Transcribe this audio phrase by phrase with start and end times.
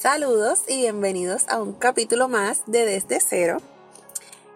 [0.00, 3.58] Saludos y bienvenidos a un capítulo más de Desde Cero.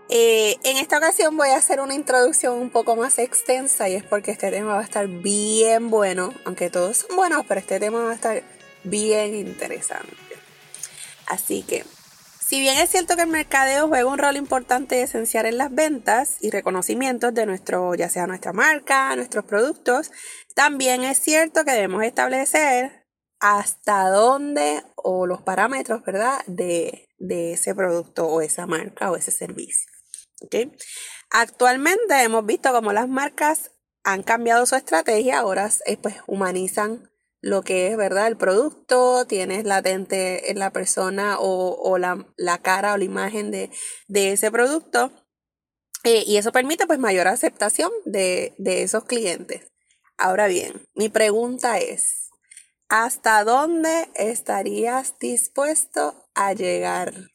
[0.08, 4.04] Eh, en esta ocasión voy a hacer una introducción un poco más extensa y es
[4.04, 8.02] porque este tema va a estar bien bueno, aunque todos son buenos, pero este tema
[8.04, 8.42] va a estar
[8.84, 10.16] bien interesante.
[11.26, 11.84] Así que,
[12.40, 15.74] si bien es cierto que el mercadeo juega un rol importante y esencial en las
[15.74, 20.10] ventas y reconocimientos de nuestro, ya sea nuestra marca, nuestros productos,
[20.54, 23.03] también es cierto que debemos establecer
[23.44, 26.40] hasta dónde o los parámetros, ¿verdad?
[26.46, 29.90] De, ese producto o esa marca o ese servicio.
[30.40, 30.72] ¿okay?
[31.30, 33.70] Actualmente hemos visto cómo las marcas
[34.02, 37.10] han cambiado su estrategia, ahora eh, pues humanizan
[37.42, 38.28] lo que es, ¿verdad?
[38.28, 42.24] El producto, tienes latente en la persona o, la,
[42.62, 43.70] cara o la imagen de,
[44.08, 45.12] ese producto.
[46.02, 49.70] Eh, y eso permite pues mayor aceptación de, de esos clientes.
[50.16, 52.23] Ahora bien, mi pregunta es,
[52.88, 57.30] ¿Hasta dónde estarías dispuesto a llegar?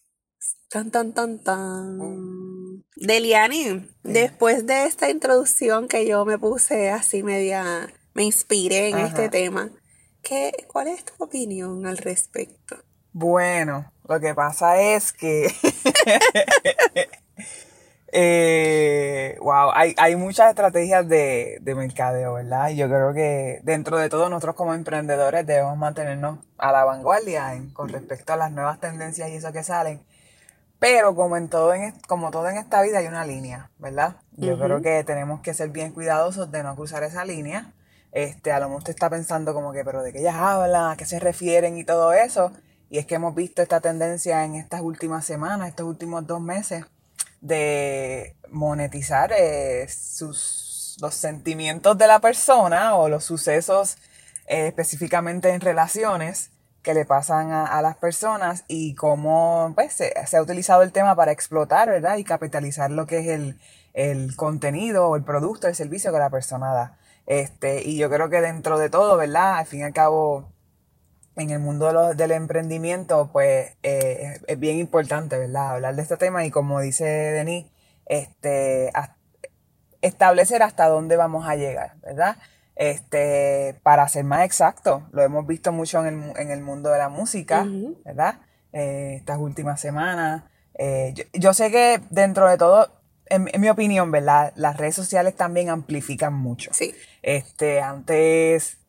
[0.70, 2.00] Tan, tan, tan, tan.
[2.00, 2.50] Oh.
[2.96, 9.30] Deliani, después de esta introducción que yo me puse así media, me inspiré en este
[9.30, 9.72] tema,
[10.22, 12.76] ¿qué, ¿cuál es tu opinión al respecto?
[13.12, 15.48] Bueno, lo que pasa es que
[18.12, 22.70] Eh, wow, hay, hay muchas estrategias de, de mercadeo, ¿verdad?
[22.70, 27.54] Y yo creo que dentro de todo nosotros como emprendedores debemos mantenernos a la vanguardia
[27.74, 30.02] con respecto a las nuevas tendencias y eso que salen.
[30.80, 34.16] Pero como en todo en, como todo en esta vida hay una línea, ¿verdad?
[34.38, 37.74] Yo creo que tenemos que ser bien cuidadosos de no cruzar esa línea.
[38.12, 40.98] Este, a lo mejor usted está pensando como que, pero de qué ellas hablan, a
[40.98, 42.54] qué se refieren y todo eso.
[42.90, 46.86] Y es que hemos visto esta tendencia en estas últimas semanas, estos últimos dos meses
[47.42, 53.98] de monetizar eh, sus, los sentimientos de la persona o los sucesos
[54.48, 56.52] eh, específicamente en relaciones
[56.82, 61.32] que le pasan a, las personas y cómo pues, se, ha utilizado el tema para
[61.32, 62.18] explotar, ¿verdad?
[62.18, 63.60] Y capitalizar lo que es el,
[63.94, 66.98] el contenido o el producto, el servicio que la persona da.
[67.26, 69.58] Este, y yo creo que dentro de todo, ¿verdad?
[69.58, 70.50] Al fin y al cabo,
[71.44, 75.72] en el mundo del emprendimiento, pues eh, es bien importante, ¿verdad?
[75.72, 77.68] Hablar de este tema y como dice Denis,
[78.06, 78.92] este,
[80.02, 82.38] establecer hasta dónde vamos a llegar, ¿verdad?
[82.76, 87.66] Este, para ser más exacto, lo hemos visto mucho en el, mundo de la música,
[88.06, 88.40] ¿verdad?
[88.72, 90.44] Eh, estas últimas semanas.
[90.76, 92.90] Eh, yo, sé que dentro de todo,
[93.26, 94.54] en, en, mi opinión, ¿verdad?
[94.56, 96.72] Las redes sociales también amplifican mucho.
[96.74, 96.96] Sí.
[97.22, 98.80] Este, antes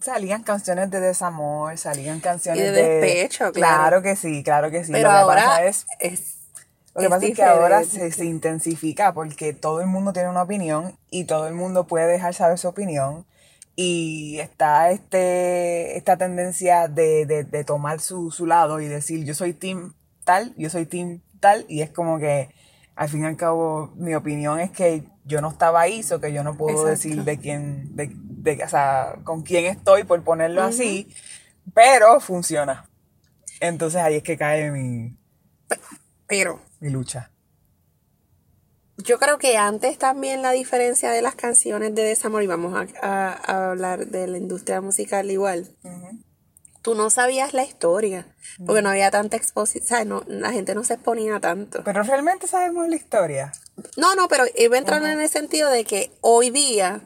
[0.00, 3.76] salían canciones de desamor, salían canciones de despecho, claro.
[3.76, 4.92] Claro que sí, claro que sí.
[4.92, 5.86] Pero ahora es,
[6.94, 10.96] lo que pasa es que ahora se, intensifica porque todo el mundo tiene una opinión
[11.10, 13.24] y todo el mundo puede dejar saber su opinión
[13.76, 19.52] y está este esta tendencia de, de, tomar su, su lado y decir yo soy
[19.52, 19.94] team
[20.24, 22.48] tal, yo soy team tal y es como que
[22.96, 26.32] al fin y al cabo mi opinión es que yo no estaba ahí, o que
[26.32, 28.10] yo no puedo decir de quién, de,
[28.42, 31.12] de, o sea, con quién estoy, por ponerlo así,
[31.74, 32.88] pero funciona.
[33.60, 35.16] Entonces ahí es que cae mi...
[36.26, 36.60] Pero...
[36.80, 37.30] Mi lucha.
[38.98, 43.68] Yo creo que antes también la diferencia de las canciones de desamor, y vamos a,
[43.68, 45.76] hablar de la industria musical igual,
[46.82, 48.26] tú no sabías la historia,
[48.64, 51.82] porque no había tanta exposición, no, la gente no se exponía tanto.
[51.84, 53.52] Pero realmente sabemos la historia.
[53.96, 57.00] No, no, pero iba entrando en el sentido de que hoy día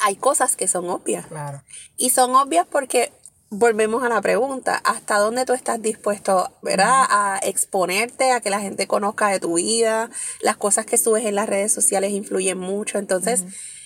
[0.00, 1.26] hay cosas que son obvias.
[1.26, 1.62] Claro.
[1.96, 3.12] Y son obvias porque
[3.50, 7.06] volvemos a la pregunta, ¿hasta dónde tú estás dispuesto, ¿verdad?
[7.08, 10.10] A exponerte, a que la gente conozca de tu vida,
[10.40, 13.44] las cosas que subes en las redes sociales influyen mucho, entonces,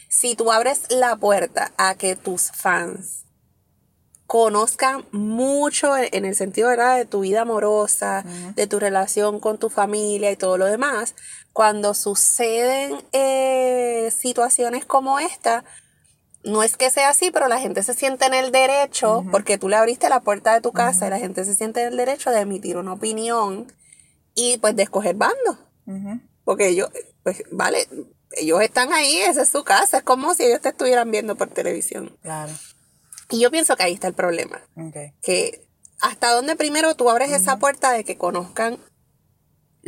[0.09, 3.25] si tú abres la puerta a que tus fans
[4.27, 6.99] conozcan mucho en el sentido ¿verdad?
[6.99, 11.15] de tu vida amorosa, de tu relación con tu familia y todo lo demás,
[11.55, 15.65] cuando suceden eh, situaciones como esta,
[16.45, 19.69] no es que sea así, pero la gente se siente en el derecho, porque tú
[19.69, 22.31] le abriste la puerta de tu casa y la gente se siente en el derecho
[22.31, 23.73] de emitir una opinión
[24.35, 25.59] y pues de escoger bando.
[26.45, 26.91] Porque ellos,
[27.23, 27.89] pues, vale,
[28.33, 31.49] ellos están ahí, esa es su casa, es como si ellos te estuvieran viendo por
[31.49, 32.17] televisión.
[32.23, 32.53] Claro.
[33.31, 34.61] Y yo pienso que ahí está el problema.
[35.23, 35.67] Que
[36.01, 38.79] hasta dónde primero tú abres esa puerta de que conozcan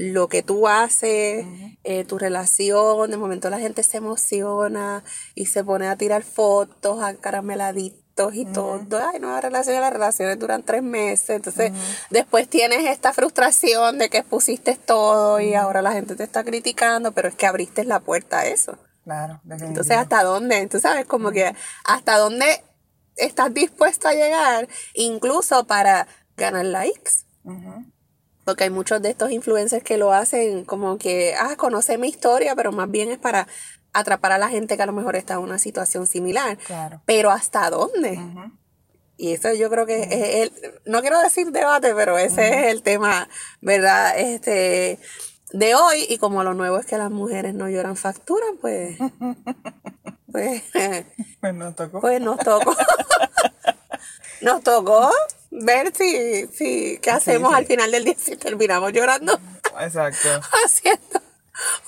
[0.00, 1.44] lo que tú haces,
[1.84, 5.04] eh, tu relación, de momento la gente se emociona
[5.34, 8.80] y se pone a tirar fotos, a carameladitos y todo.
[8.98, 11.28] Ay, nueva relación, las relaciones duran tres meses.
[11.28, 11.72] Entonces,
[12.08, 17.12] después tienes esta frustración de que expusiste todo y ahora la gente te está criticando,
[17.12, 18.78] pero es que abriste la puerta a eso.
[19.04, 20.66] Claro, Entonces, ¿hasta dónde?
[20.68, 21.54] Tú sabes, como que
[21.84, 22.64] hasta dónde
[23.16, 26.06] estás dispuesto a llegar, incluso para
[26.38, 27.26] ganar likes.
[28.44, 32.56] Porque hay muchos de estos influencers que lo hacen como que, ah, conoce mi historia,
[32.56, 33.46] pero más bien es para
[33.92, 36.58] atrapar a la gente que a lo mejor está en una situación similar.
[37.06, 38.18] Pero ¿hasta dónde?
[39.16, 42.82] Y eso yo creo que es el, no quiero decir debate, pero ese es el
[42.82, 43.28] tema,
[43.60, 44.18] ¿verdad?
[44.18, 44.98] Este,
[45.52, 48.96] de hoy, y como lo nuevo es que las mujeres no lloran factura, pues
[50.32, 50.62] Pues,
[51.40, 52.00] pues nos tocó.
[52.00, 52.74] Pues nos tocó.
[54.40, 55.10] nos tocó
[55.50, 59.38] ver si, si qué hacemos al final del día si terminamos llorando.
[59.80, 60.28] Exacto.
[60.64, 61.20] Haciendo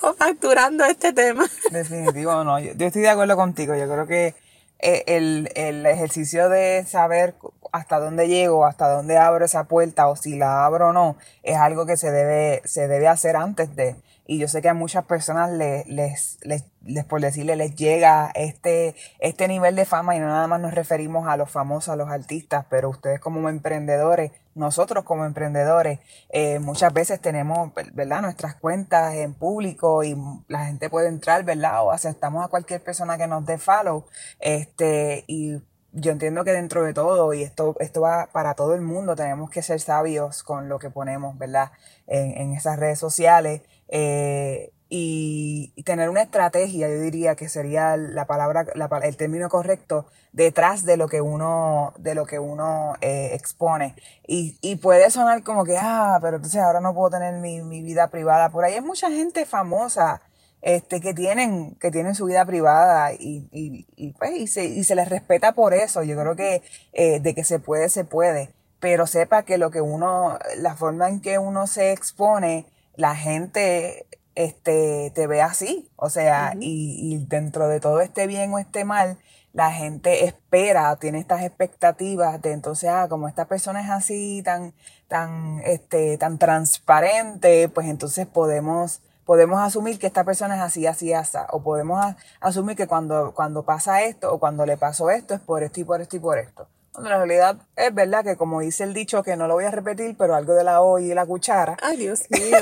[0.03, 1.47] o facturando este tema.
[1.71, 2.59] Definitivo, no.
[2.59, 3.75] Yo, estoy de acuerdo contigo.
[3.75, 4.35] Yo creo que
[4.79, 7.35] eh, el, el ejercicio de saber
[7.73, 11.57] hasta dónde llego, hasta dónde abro esa puerta o si la abro o no, es
[11.57, 13.97] algo que se debe, se debe hacer antes de.
[14.33, 18.97] Y yo sé que a muchas personas les, les, les, por decirle, les llega este,
[19.19, 22.09] este nivel de fama y no nada más nos referimos a los famosos, a los
[22.09, 25.99] artistas, pero ustedes como emprendedores, nosotros como emprendedores,
[26.31, 28.23] eh, muchas veces tenemos, ¿verdad?
[28.23, 30.17] Nuestras cuentas en público y
[30.49, 31.85] la gente puede entrar, ¿verdad?
[31.85, 34.07] O aceptamos a cualquier persona que nos dé follow,
[34.41, 35.61] este, y
[35.93, 39.51] yo entiendo que dentro de todo, y esto, esto va para todo el mundo, tenemos
[39.51, 41.73] que ser sabios con lo que ponemos, ¿verdad?
[42.07, 43.61] En, en esas redes sociales.
[43.95, 48.67] Eh, y, tener una estrategia, yo diría que sería la palabra,
[49.03, 53.95] el término correcto, detrás de lo que uno, de lo que uno eh, expone.
[54.27, 57.83] Y, y, puede sonar como que, ah, pero entonces ahora no puedo tener mi, mi
[57.83, 58.51] vida privada.
[58.51, 60.23] Por ahí hay mucha gente famosa
[60.63, 64.85] este, que tienen, que tienen su vida privada y, y, y, pues, y, se, y
[64.85, 66.03] se les respeta por eso.
[66.03, 66.63] Yo creo que
[66.93, 68.55] eh, de que se puede, se puede.
[68.81, 72.67] Pero sepa que lo que uno, la forma en que uno se expone,
[72.97, 75.91] la gente este, te ve así.
[75.97, 79.19] O sea, y, y dentro de todo este bien o este mal,
[79.53, 84.73] la gente espera, tiene estas expectativas de entonces, ah, como esta persona es así, tan,
[85.09, 91.13] tan, este, tan transparente, pues entonces podemos, podemos asumir que esta persona es así, así,
[91.13, 95.41] así, o podemos asumir que cuando, cuando pasa esto o cuando le pasó esto es
[95.41, 96.69] por esto y por esto y por esto.
[96.95, 99.71] Bueno, la realidad es verdad que como dice el dicho, que no lo voy a
[99.71, 101.77] repetir, pero algo de la olla y la cuchara.
[101.83, 102.59] Ay, Dios mío.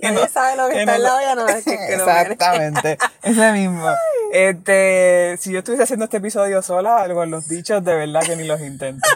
[0.00, 3.86] Nadie sabe lo que, está en la olla, no es que, que Exactamente, ese mismo.
[4.32, 8.44] Este, si yo estuviese haciendo este episodio sola, con los dichos, de verdad que ni
[8.44, 9.06] los intento.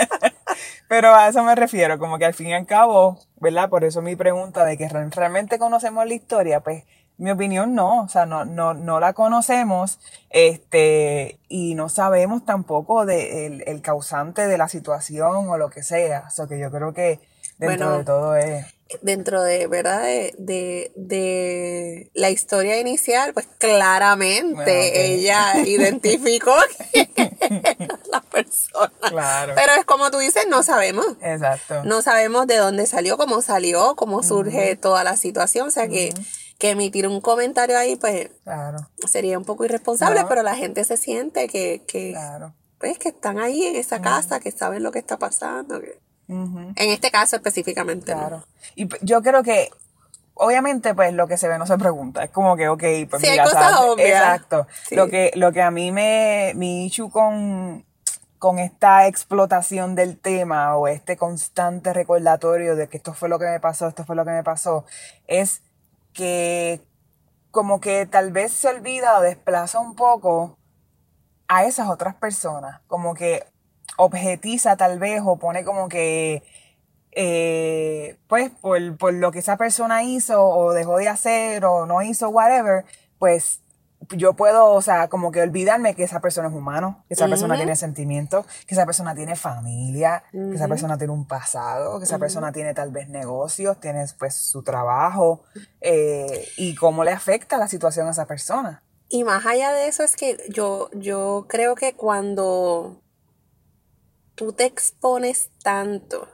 [0.88, 3.68] pero a eso me refiero, como que al fin y al cabo, ¿verdad?
[3.68, 6.84] Por eso mi pregunta de que realmente conocemos la historia, pues
[7.20, 10.00] mi opinión no, o sea, no, no, no la conocemos,
[10.30, 16.24] este, y no sabemos tampoco de el, causante de la situación o lo que sea.
[16.26, 17.20] O sea, que yo creo que
[17.58, 18.66] dentro de todo es.
[19.02, 20.02] Dentro de, ¿verdad?
[20.02, 26.56] De, de, la historia inicial, pues claramente ella identificó
[28.10, 28.92] la persona.
[29.08, 29.52] Claro.
[29.54, 31.06] Pero es como tú dices, no sabemos.
[31.22, 31.84] Exacto.
[31.84, 35.68] No sabemos de dónde salió, cómo salió, cómo surge toda la situación.
[35.68, 36.12] O sea que
[36.60, 38.28] que emitir un comentario ahí, pues
[39.08, 42.14] sería un poco irresponsable, pero la gente se siente que, que,
[42.78, 45.80] pues, que están ahí en esa casa, que saben lo que está pasando.
[46.28, 48.12] En este caso específicamente.
[48.12, 48.44] Claro.
[48.76, 49.70] Y yo creo que
[50.34, 52.24] obviamente, pues lo que se ve no se pregunta.
[52.24, 54.08] Es como que, ok, pues sí, mira, hay cosas obvias.
[54.08, 54.66] Exacto.
[54.90, 57.86] Lo, que, lo que a mí me, mi issue con,
[58.38, 63.46] con esta explotación del tema o este constante recordatorio de que esto fue lo que
[63.46, 64.84] me pasó, esto fue lo que me pasó,
[65.26, 65.62] es
[66.20, 66.82] que
[67.50, 70.58] como que tal vez se olvida o desplaza un poco
[71.48, 73.44] a esas otras personas, como que
[73.96, 76.42] objetiza tal vez o pone como que,
[77.12, 82.28] eh, pues por, lo que esa persona hizo o dejó de hacer o no hizo,
[82.28, 82.84] whatever,
[83.18, 83.62] pues
[84.12, 87.56] yo puedo, o sea, como que olvidarme que esa persona es humano, que esa persona
[87.56, 92.18] tiene sentimientos, que esa persona tiene familia, que esa persona tiene un pasado, que esa
[92.18, 95.44] persona tiene tal vez negocios, tiene pues su trabajo
[95.80, 98.82] eh, y cómo le afecta la situación a esa persona.
[99.08, 103.02] Y más allá de eso es que yo, yo creo que cuando
[104.34, 106.28] tú te expones tanto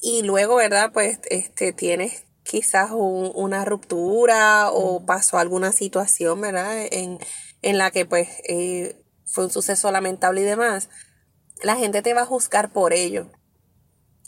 [0.00, 0.90] y luego, ¿verdad?
[0.92, 6.86] Pues este, tienes quizás una ruptura o pasó alguna situación, ¿verdad?
[6.90, 7.18] En,
[7.62, 10.88] la que pues eh, fue un suceso lamentable y demás,
[11.62, 13.30] la gente te va a juzgar por ello.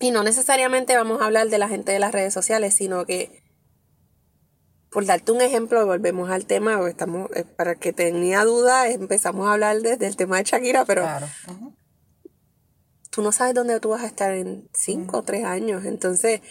[0.00, 3.42] Y no necesariamente vamos a hablar de la gente de las redes sociales, sino que,
[4.90, 9.54] por darte un ejemplo, volvemos al tema, estamos, eh, para que tenía duda, empezamos a
[9.54, 11.06] hablar desde el tema de Shakira, pero
[13.10, 15.86] tú no sabes dónde tú vas a estar en cinco o tres años.
[15.86, 16.42] Entonces,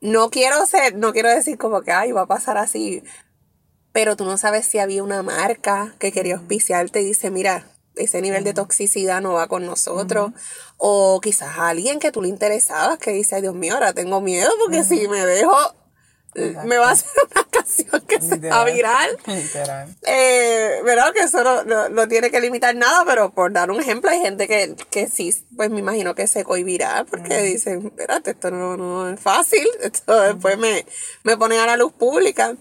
[0.00, 3.02] no quiero ser, no quiero decir como que, ay, va a pasar así,
[3.92, 8.20] pero tú no sabes si había una marca que quería auspiciarte y dice, mira, ese
[8.20, 10.32] nivel de toxicidad no va con nosotros.
[10.76, 14.50] O quizás alguien que tú le interesabas que dice, ay Dios mío, ahora tengo miedo
[14.62, 15.56] porque si me dejo,
[16.64, 19.18] me va a hacer una canción que sea viral.
[19.26, 19.96] Literal.
[20.06, 21.12] Eh, ¿Verdad?
[21.12, 24.74] Que eso no, tiene que limitar nada, pero por dar un ejemplo, hay gente que,
[24.90, 29.66] que sí, pues me imagino que se cohibirá porque dicen, espérate, esto no, es fácil,
[29.82, 30.86] esto después me,
[31.24, 32.56] me pone a la luz pública.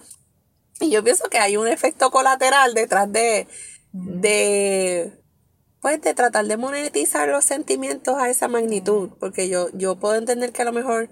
[0.80, 3.48] Y yo pienso que hay un efecto colateral detrás de,
[3.94, 5.14] de
[5.86, 10.52] pues de tratar de monetizar los sentimientos a esa magnitud, porque yo, yo puedo entender
[10.52, 11.10] que a lo mejor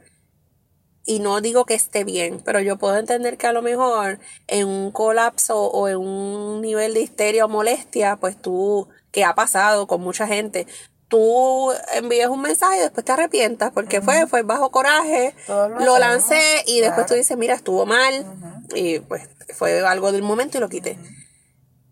[1.06, 4.68] y no digo que esté bien, pero yo puedo entender que a lo mejor en
[4.68, 9.86] un colapso o en un nivel de histeria o molestia, pues tú, que ha pasado
[9.86, 10.66] con mucha gente,
[11.10, 16.64] tú envías un mensaje y después te arrepientas porque fue, fue bajo coraje, lo, lancé
[16.66, 18.26] y después tú dices, mira, estuvo mal
[18.74, 20.98] y pues fue algo del momento y lo quité.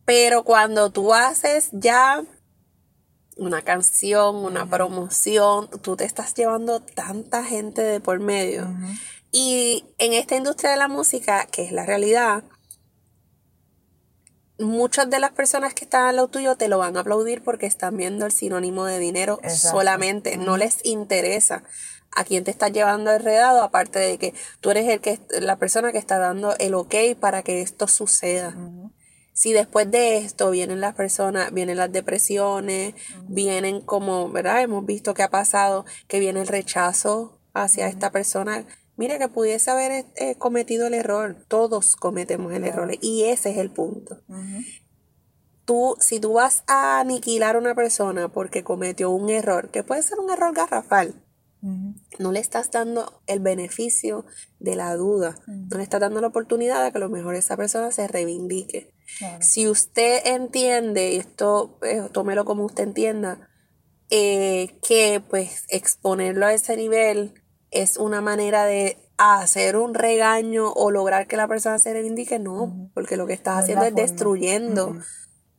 [0.05, 2.23] Pero cuando tú haces ya
[3.41, 8.67] una canción, una promoción, tú te estás llevando tanta gente de por medio.
[9.31, 12.43] Y en esta industria de la música, que es la realidad,
[14.59, 17.65] muchas de las personas que están al lado tuyo te lo van a aplaudir porque
[17.65, 21.63] están viendo el sinónimo de dinero solamente, no les interesa
[22.15, 25.91] a quién te estás llevando enredado, aparte de que tú eres el que la persona
[25.91, 28.55] que está dando el ok para que esto suceda
[29.33, 32.93] si después de esto vienen las personas, vienen las depresiones,
[33.27, 34.61] vienen como, ¿verdad?
[34.61, 38.65] Hemos visto que ha pasado, que viene el rechazo hacia esta persona.
[38.97, 41.37] Mira que pudiese haber eh, cometido el error.
[41.47, 44.21] Todos cometemos el error y ese es el punto.
[45.65, 50.03] Tú, si tú vas a aniquilar a una persona porque cometió un error, que puede
[50.03, 51.15] ser un error garrafal,
[52.19, 54.25] no le estás dando el beneficio
[54.59, 57.55] de la duda, no le estás dando la oportunidad de que a lo mejor esa
[57.55, 58.93] persona se reivindique.
[59.39, 63.49] Si usted entiende, esto eh, tómelo como usted entienda,
[64.09, 67.33] eh, que pues exponerlo a ese nivel
[67.69, 72.89] es una manera de hacer un regaño o lograr que la persona se reivindique, no,
[72.93, 74.95] porque lo que estás haciendo es destruyendo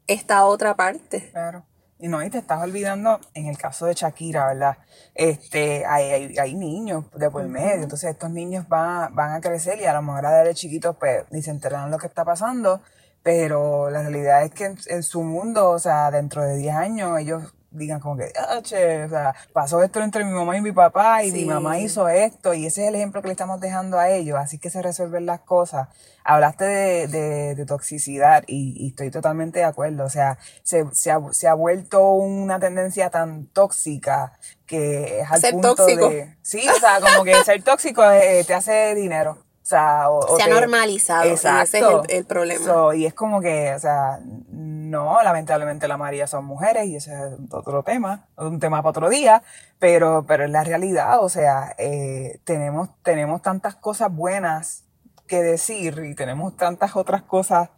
[0.06, 1.30] esta otra parte.
[1.30, 1.64] Claro.
[1.98, 4.78] Y no, y te estás olvidando, en el caso de Shakira, ¿verdad?
[5.14, 9.84] Este, hay, hay, niños de por medio, entonces estos niños van, van a crecer y
[9.84, 12.82] a lo mejor a de chiquitos pues ni se enterarán lo que está pasando,
[13.22, 17.54] pero la realidad es que en, su mundo, o sea, dentro de 10 años, ellos
[17.70, 21.24] digan como que, ah, che, o sea, pasó esto entre mi mamá y mi papá
[21.24, 24.10] y mi mamá hizo esto y ese es el ejemplo que le estamos dejando a
[24.10, 25.88] ellos, así que se resuelven las cosas.
[26.24, 31.48] Hablaste de, de, toxicidad y, estoy totalmente de acuerdo, o sea, se, se, ha, se
[31.48, 34.32] ha vuelto una tendencia tan tóxica
[34.66, 36.36] que es al punto de...
[36.42, 39.38] Sí, o sea, como que ser tóxico eh, te hace dinero.
[39.62, 41.22] O sea, se ha normalizado.
[41.22, 41.62] Exacto.
[41.62, 42.96] ese es el, problema.
[42.96, 47.34] y es como que, o sea, no, lamentablemente la mayoría son mujeres y ese es
[47.50, 49.42] otro tema, un tema para otro día,
[49.78, 54.84] pero, pero en la realidad, o sea, eh, tenemos, tenemos tantas cosas buenas
[55.28, 57.70] que decir y tenemos tantas otras cosas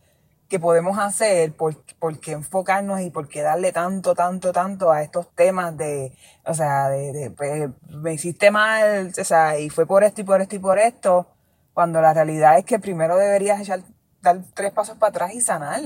[0.49, 5.03] que podemos hacer, por, por qué enfocarnos y por qué darle tanto, tanto, tanto a
[5.03, 9.87] estos temas de, o sea, de, de pues, me hiciste mal, o sea, y fue
[9.87, 11.34] por esto y por esto y por esto
[11.75, 13.81] cuando la realidad es que primero deberías echar,
[14.23, 15.83] dar tres pasos para atrás y sanar.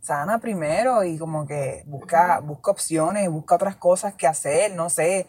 [0.00, 5.26] Sana primero y como que busca, busca opciones, busca otras cosas que hacer, no sé.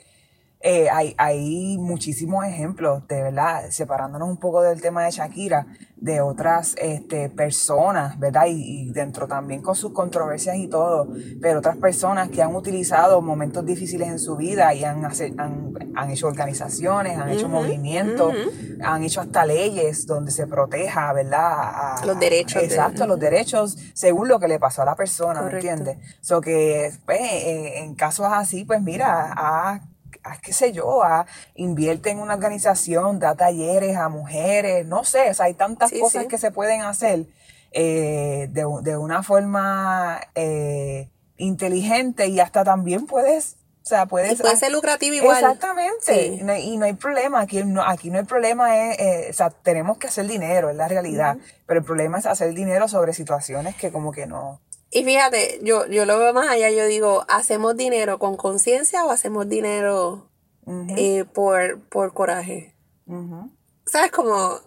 [0.62, 6.20] Eh, hay, hay muchísimos ejemplos, de verdad, separándonos un poco del tema de Shakira, de
[6.20, 8.44] otras este, personas, ¿verdad?
[8.50, 11.08] Y, dentro también con sus controversias y todo,
[11.42, 15.06] pero otras personas que han utilizado momentos difíciles en su vida y han,
[15.38, 18.34] han, han hecho organizaciones, han hecho movimientos,
[18.84, 22.04] han hecho hasta leyes donde se proteja, ¿verdad?
[22.06, 22.64] los derechos.
[22.64, 25.98] Exacto, los derechos según lo que le pasó a la persona, ¿me entiendes?
[26.20, 29.82] So que pues, en casos así, pues mira, ha
[30.42, 35.34] qué sé yo, a, invierte en una organización, da talleres a mujeres, no sé, o
[35.34, 37.26] sea, hay tantas cosas que se pueden hacer
[37.72, 44.56] eh, de, de, una forma eh, inteligente y hasta también puedes o sea, puedes, puede
[44.56, 45.44] ser lucrativo igual.
[45.44, 46.26] Exactamente.
[46.60, 47.42] Y, no, hay problema.
[47.42, 48.78] Aquí no, aquí no hay problema.
[48.78, 51.38] Es, eh, o sea, tenemos que hacer dinero, es la realidad.
[51.66, 54.62] Pero el problema es hacer dinero sobre situaciones que como que no.
[54.92, 59.12] Y fíjate, yo, yo lo veo más allá, yo digo, ¿hacemos dinero con conciencia o
[59.12, 60.30] hacemos dinero
[60.98, 62.76] eh, por, por coraje?
[63.86, 64.12] ¿Sabes?
[64.12, 64.60] Como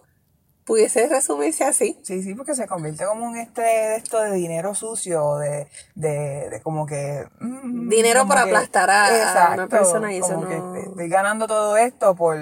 [0.65, 1.99] pudiese resumirse así.
[2.03, 6.49] Sí, sí, porque se convierte como un este de esto de dinero sucio, de, de,
[6.49, 7.27] de como que...
[7.39, 10.47] Mm, dinero por aplastar a, una persona y eso no...
[10.47, 12.37] que estoy ganando todo esto por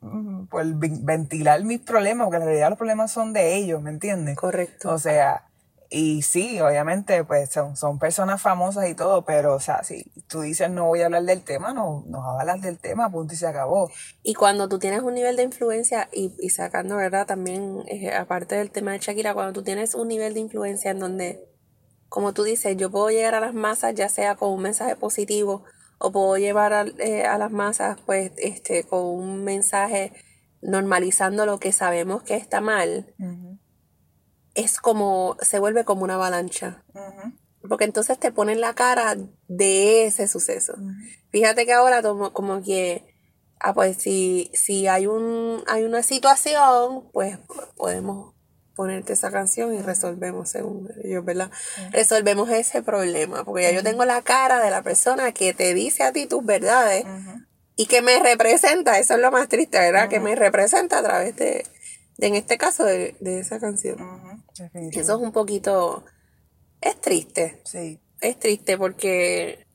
[0.00, 4.36] mm, por ventilar mis problemas, porque en realidad los problemas son de ellos, ¿me entiendes?
[4.36, 4.92] Correcto.
[4.92, 5.48] O sea,
[5.90, 10.40] y sí, obviamente, pues son, son personas famosas y todo, pero, o sea, si tú
[10.40, 13.46] dices no voy a hablar del tema, no, no hablar del tema, punto y se
[13.46, 13.90] acabó.
[14.22, 17.26] Y cuando tú tienes un nivel de influencia, y, y sacando, ¿verdad?
[17.26, 20.98] También, eh, aparte del tema de Shakira, cuando tú tienes un nivel de influencia en
[20.98, 21.48] donde,
[22.08, 25.64] como tú dices, yo puedo llegar a las masas, ya sea con un mensaje positivo,
[25.98, 30.12] o puedo llevar a, eh, a las masas, pues, este, con un mensaje
[30.60, 33.14] normalizando lo que sabemos que está mal
[34.54, 36.84] es como, se vuelve como una avalancha.
[37.68, 39.16] Porque entonces te ponen la cara
[39.48, 40.74] de ese suceso.
[41.30, 43.04] Fíjate que ahora como que,
[43.58, 47.38] ah, pues si, si hay, un, hay una situación, pues
[47.76, 48.34] podemos
[48.76, 51.50] ponerte esa canción y resolvemos, según ellos, ¿verdad?
[51.90, 53.44] Resolvemos ese problema.
[53.44, 56.44] Porque ya yo tengo la cara de la persona que te dice a ti tus
[56.44, 57.04] verdades
[57.76, 58.98] y que me representa.
[58.98, 60.08] Eso es lo más triste, ¿verdad?
[60.08, 61.64] Que me representa a través de,
[62.18, 63.98] en este caso de, esa canción.
[64.72, 66.04] Eso es un poquito...
[66.80, 67.60] Es triste.
[67.64, 68.00] Sí.
[68.20, 69.66] Es triste porque...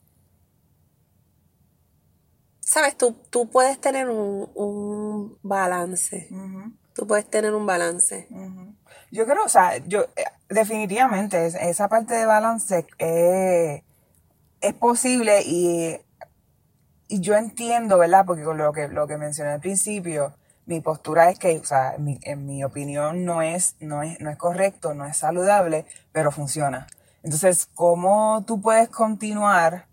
[2.61, 6.29] Sabes, tú, tú puedes tener un, balance.
[6.93, 8.27] Tú puedes tener un balance.
[9.11, 13.83] Yo creo, o sea, yo eh, definitivamente esa parte de balance eh,
[14.61, 15.97] es posible y,
[17.07, 18.23] y yo entiendo, ¿verdad?
[18.25, 20.35] Porque con lo que, lo que mencioné al principio,
[20.69, 24.37] mi postura es que, o sea, en mi, opinión no es, no, es, no es
[24.37, 26.85] correcto, no es saludable, pero funciona.
[27.23, 29.87] Entonces, ¿cómo tú puedes continuar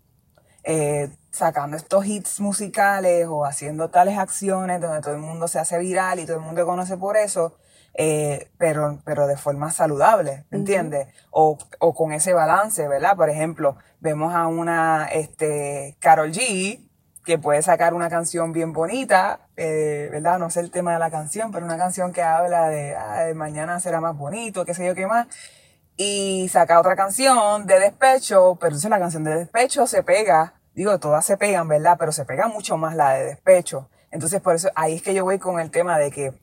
[0.63, 5.79] eh, sacando estos hits musicales o haciendo tales acciones donde todo el mundo se hace
[5.79, 7.57] viral y todo el mundo conoce por eso,
[7.95, 11.07] eh, pero, pero de forma saludable, ¿me entiendes?
[11.31, 13.15] o, o, con ese balance, ¿verdad?
[13.15, 16.87] Por ejemplo, vemos a una este, Carol G,
[17.25, 20.37] que puede sacar una canción bien bonita, eh, ¿verdad?
[20.37, 23.99] No sé el tema de la canción, pero una canción que habla de, mañana será
[23.99, 25.27] más bonito, qué sé yo qué más.
[25.97, 30.99] Y saca otra canción de despecho, pero entonces la canción de despecho se pega, digo,
[30.99, 31.97] todas se pegan, ¿verdad?
[31.97, 33.89] Pero se pega mucho más la de despecho.
[34.11, 36.39] Entonces, por eso, ahí es que yo voy con el tema de que,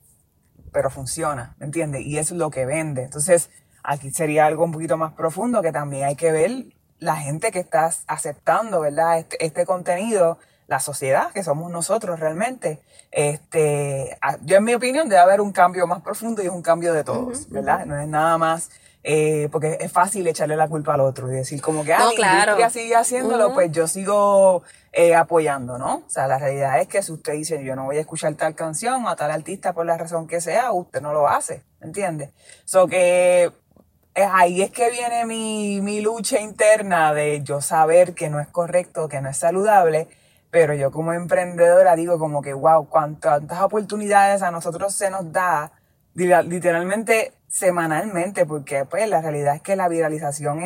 [0.73, 2.03] pero funciona, ¿me entiendes?
[2.03, 3.05] Y es lo que vende.
[3.05, 3.49] Entonces,
[3.85, 6.65] aquí sería algo un poquito más profundo que también hay que ver
[6.99, 9.19] la gente que está aceptando, ¿verdad?
[9.21, 12.81] Este, este contenido la sociedad, que somos nosotros realmente.
[13.11, 16.93] Este, yo en mi opinión debe haber un cambio más profundo y es un cambio
[16.93, 17.87] de todos, ¿verdad?
[17.87, 18.71] No es nada más,
[19.07, 22.11] eh, porque es fácil echarle la culpa al otro y decir como que, ah, no,
[22.13, 22.57] claro.
[22.71, 25.97] sigue haciéndolo, pues yo sigo eh, apoyando, ¿no?
[25.97, 28.55] O sea, la realidad es que si usted dice, yo no voy a escuchar tal
[28.55, 32.33] canción o a tal artista por la razón que sea, usted no lo hace, ¿entiende?
[32.65, 33.53] So que
[34.15, 38.49] eh, ahí es que viene mi, mi lucha interna de yo saber que no es
[38.49, 40.09] correcto, que no es saludable,
[40.55, 45.73] pero yo como emprendedora digo como que, wow, cuántas oportunidades a nosotros se nos da
[46.15, 50.61] literalmente semanalmente, porque pues la realidad es que la viralización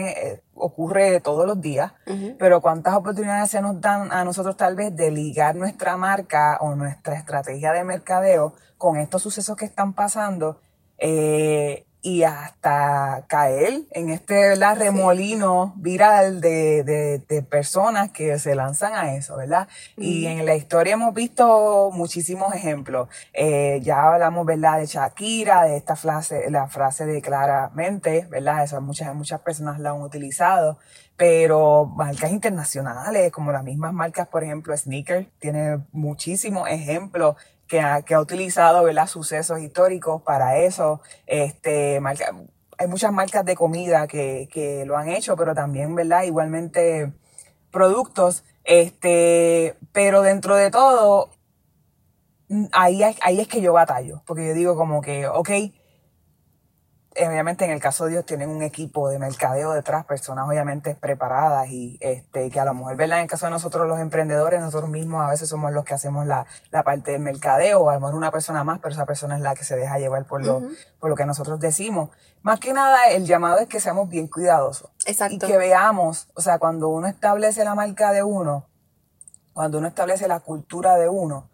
[0.53, 1.95] ocurre todos los días,
[2.39, 6.75] pero cuántas oportunidades se nos dan a nosotros tal vez de ligar nuestra marca o
[6.75, 10.61] nuestra estrategia de mercadeo con estos sucesos que están pasando.
[10.99, 14.79] Eh, y hasta caer en este ¿verdad?
[14.79, 19.67] remolino viral de, de, de, personas que se lanzan a eso, ¿verdad?
[19.97, 23.09] Y en la historia hemos visto muchísimos ejemplos.
[23.33, 24.79] Eh, ya hablamos, ¿verdad?
[24.79, 28.63] De Shakira, de esta frase, la frase de claramente, ¿verdad?
[28.63, 30.79] Esas muchas, muchas personas la han utilizado,
[31.17, 37.35] pero marcas internacionales, como las mismas marcas, por ejemplo, Sneaker, tiene muchísimos ejemplos
[37.69, 39.07] que ha, utilizado ¿verdad?
[39.07, 41.01] sucesos históricos para eso.
[41.27, 42.35] Este, marca,
[42.79, 46.23] hay muchas marcas de comida que, que lo han hecho, pero también, ¿verdad?
[46.25, 47.13] Igualmente
[47.71, 48.45] productos.
[48.65, 51.31] Este, pero dentro de todo,
[52.73, 55.51] ahí, ahí es que yo batallo, porque yo digo como que, ok,
[57.27, 61.69] obviamente en el caso de Dios tienen un equipo de mercadeo detrás, personas obviamente preparadas
[61.69, 63.19] y este, que a lo mejor, ¿verdad?
[63.19, 66.27] En el caso de nosotros los emprendedores, nosotros mismos a veces somos los que hacemos
[66.27, 69.37] la, la parte del mercadeo, o a lo mejor una persona más, pero esa persona
[69.37, 70.63] es la que se deja llevar por lo,
[70.99, 72.11] por lo que nosotros decimos.
[72.43, 74.91] Más que nada, el llamado es que seamos bien cuidadosos.
[75.07, 75.35] Exacto.
[75.35, 78.67] Y que veamos, o sea, cuando uno establece la marca de uno,
[79.53, 81.51] cuando uno establece la cultura de uno,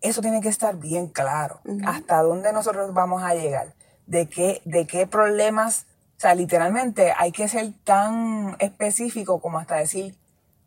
[0.00, 1.60] eso tiene que estar bien claro.
[1.86, 3.74] Hasta dónde nosotros vamos a llegar
[4.06, 9.76] de qué, de qué problemas, o sea, literalmente hay que ser tan específico como hasta
[9.76, 10.16] decir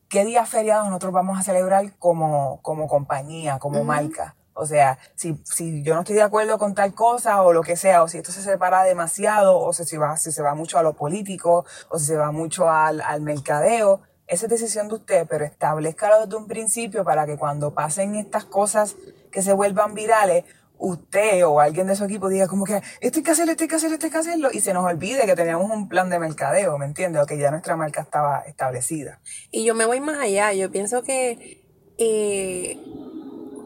[0.09, 4.35] qué día feriado nosotros vamos a celebrar como, como compañía, como marca.
[4.53, 7.77] O sea, si, si yo no estoy de acuerdo con tal cosa o lo que
[7.77, 10.83] sea, o si esto se separa demasiado, o si, va, si se va mucho a
[10.83, 15.27] lo político, o si se va mucho al, al mercadeo, esa es decisión de usted,
[15.29, 18.95] pero establezcalo desde un principio para que cuando pasen estas cosas
[19.31, 20.43] que se vuelvan virales,
[20.79, 23.67] usted o alguien de su equipo diga como que esto hay que hacerlo, esto hay
[23.67, 26.19] que hacerlo, esto hay que hacerlo y se nos olvide que teníamos un plan de
[26.19, 27.21] mercadeo, ¿me entiendes?
[27.21, 29.19] O que ya nuestra marca estaba establecida.
[29.51, 31.63] Y yo me voy más allá, yo pienso que
[31.97, 32.79] eh,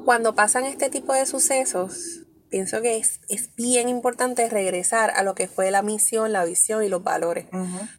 [0.06, 2.23] cuando pasan este tipo de sucesos,
[2.54, 6.84] pienso que es, es bien importante regresar a lo que fue la misión, la visión
[6.84, 7.48] y los valores.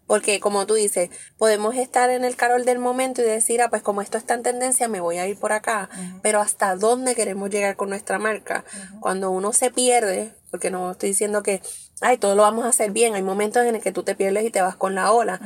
[0.06, 3.82] Porque como tú dices, podemos estar en el carol del momento y decir, ah, pues
[3.82, 5.90] como esto está en tendencia, me voy a ir por acá.
[6.22, 8.64] Pero hasta dónde queremos llegar con nuestra marca.
[9.00, 11.60] Cuando uno se pierde, porque no estoy diciendo que,
[12.00, 14.44] ay, todo lo vamos a hacer bien, hay momentos en el que tú te pierdes
[14.44, 15.40] y te vas con la ola.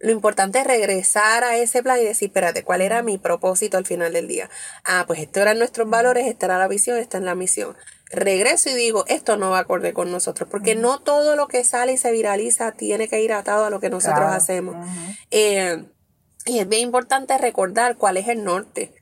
[0.00, 3.86] Lo importante es regresar a ese plan y decir, espérate, ¿cuál era mi propósito al
[3.86, 4.50] final del día?
[4.84, 7.74] Ah, pues estos eran nuestros valores, esta era la visión, esta es la misión
[8.10, 11.92] regreso y digo, esto no va acorde con nosotros, porque no todo lo que sale
[11.92, 14.76] y se viraliza tiene que ir atado a lo que nosotros hacemos.
[15.30, 15.84] Eh,
[16.46, 18.92] y es bien importante recordar cuál es el norte,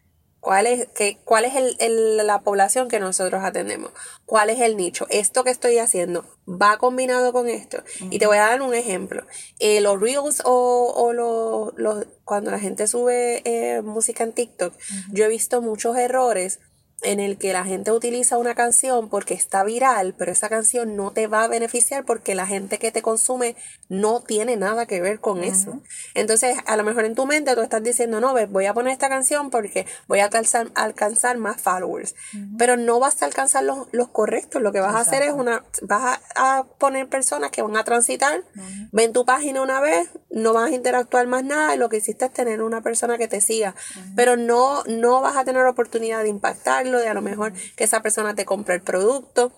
[0.41, 3.93] cuál es, que, cuál es el, la población que nosotros atendemos,
[4.27, 5.07] cuál es el nicho.
[5.09, 7.83] Esto que estoy haciendo va combinado con esto.
[8.11, 9.25] Y te voy a dar un ejemplo.
[9.59, 14.75] Eh, los reels o, o los, cuando la gente sube eh, música en TikTok,
[15.13, 16.61] yo he visto muchos errores
[17.03, 21.13] en el que la gente utiliza una canción porque está viral, pero esa canción no
[21.13, 23.55] te va a beneficiar porque la gente que te consume
[23.89, 25.81] no tiene nada que ver con eso.
[26.15, 29.09] Entonces, a lo mejor en tu mente tú estás diciendo, no, voy a poner esta
[29.09, 32.17] canción porque voy a alcanzar, alcanzar más followers,
[32.59, 34.61] pero no vas a alcanzar los, los correctos.
[34.61, 38.43] Lo que vas a hacer es una, vas a, poner personas que van a transitar,
[38.91, 42.25] ven tu página una vez, no vas a interactuar más nada y lo que hiciste
[42.25, 43.75] es tener una persona que te siga,
[44.17, 48.01] pero no, no vas a tener oportunidad de impactar de a lo mejor que esa
[48.01, 49.53] persona te compre el producto.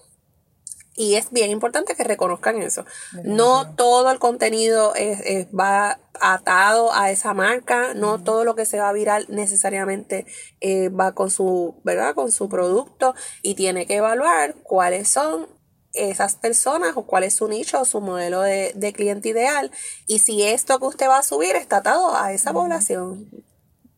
[0.97, 2.85] Y es bien importante que reconozcan eso.
[3.23, 8.81] No todo el contenido es, va atado a esa marca, no todo lo que se
[8.81, 10.27] va viral necesariamente
[10.61, 12.15] eh, va con su, ¿verdad?
[12.15, 15.47] Con su producto y tiene que evaluar cuáles son
[15.93, 19.71] esas personas o cuál es su nicho o su modelo de, cliente ideal
[20.07, 23.29] y si esto que usted va a subir está atado a esa población.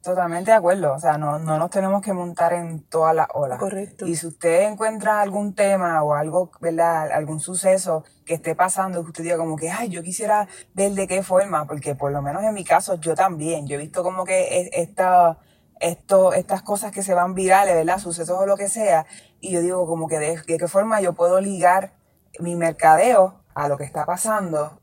[0.03, 3.61] Totalmente de acuerdo, o sea, no, no nos tenemos que montar en todas las olas.
[3.61, 4.05] Correcto.
[4.05, 7.13] Y si usted encuentra algún tema o algo, ¿verdad?
[7.13, 11.07] Algún suceso que esté pasando, que usted diga como que, ay, yo quisiera ver de
[11.07, 14.25] qué forma, porque por lo menos en mi caso yo también, yo he visto como
[14.25, 15.39] que esta,
[15.79, 17.99] esto, estas cosas que se van virales, ¿verdad?
[17.99, 19.07] Sucesos o lo que sea,
[19.41, 21.93] y yo digo como que de, qué forma yo puedo ligar
[22.41, 24.81] mi mercadeo a lo que está pasando.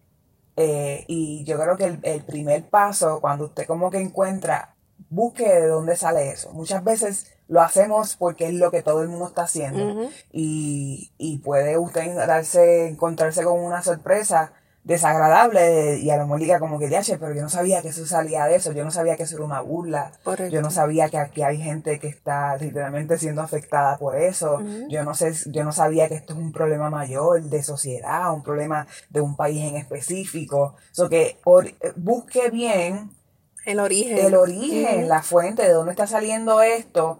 [0.55, 4.75] Eh, y yo creo que el, el primer paso, cuando usted como que encuentra
[5.09, 6.51] busque de dónde sale eso.
[6.51, 10.09] Muchas veces lo hacemos porque es lo que todo el mundo está haciendo.
[10.31, 16.59] y, y, puede usted darse, encontrarse con una sorpresa desagradable y a lo mejor diga
[16.59, 19.23] como que, pero yo no sabía que eso salía de eso, yo no sabía que
[19.23, 20.13] eso era una burla,
[20.49, 25.03] yo no sabía que aquí hay gente que está literalmente siendo afectada por eso, yo
[25.03, 28.87] no sé, yo no sabía que esto es un problema mayor de sociedad, un problema
[29.09, 33.11] de un país en específico, so que por, busque bien
[33.65, 34.17] el origen.
[34.17, 37.19] El origen, la fuente, de dónde está saliendo esto.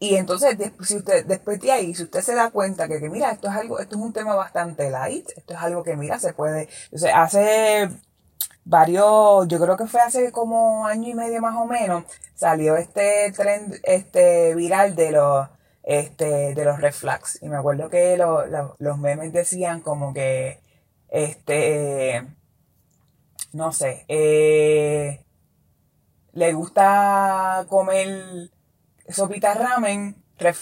[0.00, 3.32] Y entonces, si usted, después de ahí, si usted se da cuenta que, que, mira,
[3.32, 6.32] esto es algo, esto es un tema bastante light, esto es algo que, mira, se
[6.32, 7.88] puede, o sea, hace
[8.64, 13.32] varios, yo creo que fue hace como año y medio más o menos, salió este
[13.32, 15.48] trend, este viral de los,
[15.82, 17.42] este, de los reflex.
[17.42, 18.16] Y me acuerdo que
[18.78, 20.60] los memes decían como que,
[21.08, 22.24] este,
[23.52, 25.24] no sé, eh,
[26.38, 28.50] le gusta comer
[29.08, 30.54] sopita ramen, red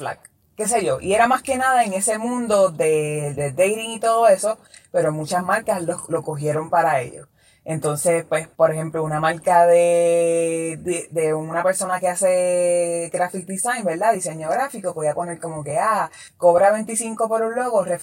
[0.57, 1.01] qué sé yo.
[1.01, 4.59] Y era más que nada en ese mundo de, de dating y todo eso,
[4.91, 7.29] pero muchas marcas lo, lo, cogieron para ellos.
[7.65, 13.85] Entonces, pues, por ejemplo, una marca de, de, de, una persona que hace graphic design,
[13.85, 14.15] ¿verdad?
[14.15, 18.01] Diseño gráfico, podía poner como que, ah, cobra 25 por un logo, red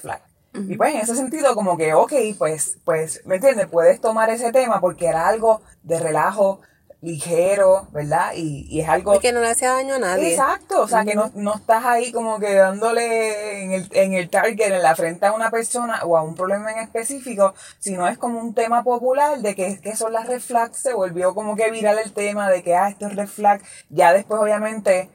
[0.54, 3.68] Y pues en ese sentido, como que, ok, pues, pues, ¿me entiendes?
[3.68, 6.62] Puedes tomar ese tema porque era algo de relajo,
[7.04, 8.32] ligero, ¿verdad?
[8.36, 9.16] Y, y es algo...
[9.16, 10.32] Y que no le hace daño a nadie.
[10.32, 14.30] Exacto, o sea, que no, no, estás ahí como que dándole en el, en el
[14.30, 18.18] target, en la frente a una persona o a un problema en específico, sino es
[18.18, 21.70] como un tema popular de que, que son las red flags, se volvió como que
[21.72, 25.10] viral el tema de que, ah, esto es red flag, ya después obviamente...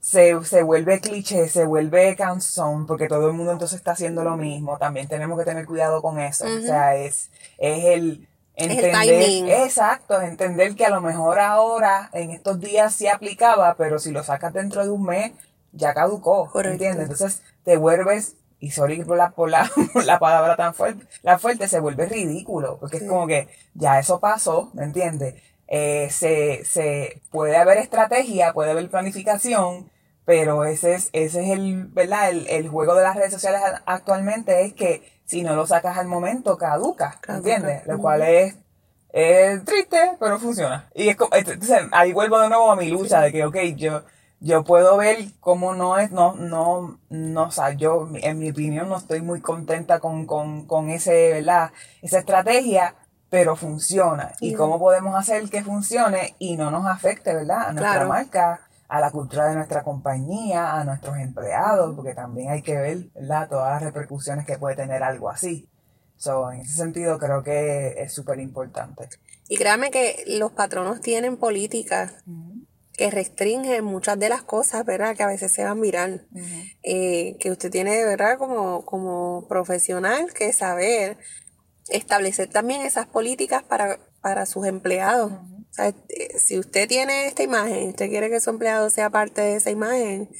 [0.00, 4.36] Se, se vuelve cliché, se vuelve canzón, porque todo el mundo entonces está haciendo lo
[4.36, 4.76] mismo.
[4.76, 6.44] También tenemos que tener cuidado con eso.
[6.44, 12.60] O sea, es, es el, Entender, exacto, entender que a lo mejor ahora, en estos
[12.60, 15.32] días sí aplicaba, pero si lo sacas dentro de un mes,
[15.72, 17.02] ya caducó, ¿entiendes?
[17.02, 19.68] Entonces te vuelves, y sorry por la, por la,
[20.04, 24.20] la palabra tan fuerte, la fuerte se vuelve ridículo, porque es como que ya eso
[24.20, 25.34] pasó, ¿me entiendes?
[25.66, 29.90] Eh, se, se puede haber estrategia, puede haber planificación,
[30.24, 32.30] pero ese es, ese es el, ¿verdad?
[32.30, 36.06] El, el juego de las redes sociales actualmente es que si no lo sacas al
[36.06, 37.86] momento, caduca, ¿entiendes?
[37.86, 38.56] Lo cual es,
[39.64, 40.88] triste, pero funciona.
[40.94, 44.02] Y es como, entonces, ahí vuelvo de nuevo a mi lucha de que, ok, yo,
[44.40, 48.88] yo puedo ver cómo no es, no, no, no, o sea, yo, en mi opinión,
[48.88, 51.70] no estoy muy contenta con, con, con ese, ¿verdad?
[52.02, 52.96] Esa estrategia,
[53.30, 54.32] pero funciona.
[54.40, 57.68] Y cómo podemos hacer que funcione y no nos afecte, ¿verdad?
[57.68, 58.60] A nuestra marca,
[58.94, 63.48] a la cultura de nuestra compañía, a nuestros empleados, porque también hay que ver ¿verdad?
[63.48, 65.68] todas las repercusiones que puede tener algo así.
[66.16, 69.08] So, en ese sentido creo que es súper importante.
[69.48, 72.14] Y créame que los patronos tienen políticas
[72.92, 75.16] que restringen muchas de las cosas, ¿verdad?
[75.16, 76.28] Que a veces se van viral.
[76.84, 78.38] Eh, que usted tiene, ¿verdad?
[78.38, 81.18] Como, como profesional que saber
[81.88, 85.32] establecer también esas políticas para, para sus empleados.
[85.78, 89.70] Eh, si usted tiene esta imagen, usted quiere que su empleado sea parte de esa
[89.70, 90.30] imagen,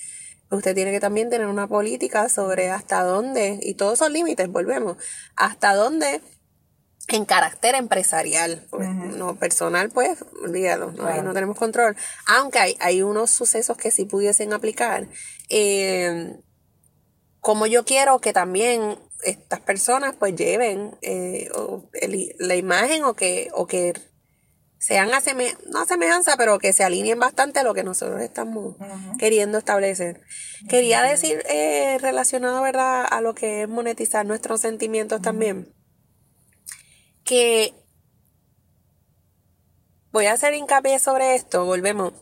[0.50, 4.96] usted tiene que también tener una política sobre hasta dónde, y todos son límites, volvemos,
[5.36, 6.20] hasta dónde
[7.08, 11.96] en carácter empresarial, pues, no personal, pues, olvídalo, no, no tenemos control.
[12.26, 15.06] Aunque hay, hay unos sucesos que sí pudiesen aplicar.
[15.50, 16.34] Eh,
[17.40, 21.50] como yo quiero que también estas personas pues lleven eh,
[22.38, 23.92] la imagen o que, o que
[24.84, 28.76] sean no semejanza, pero que se alineen bastante a lo que nosotros estamos
[29.18, 30.20] queriendo establecer.
[30.68, 33.06] Quería decir, eh, relacionado ¿verdad?
[33.08, 35.74] a lo que es monetizar nuestros sentimientos también,
[37.24, 37.72] que
[40.12, 42.12] voy a hacer hincapié sobre esto, volvemos.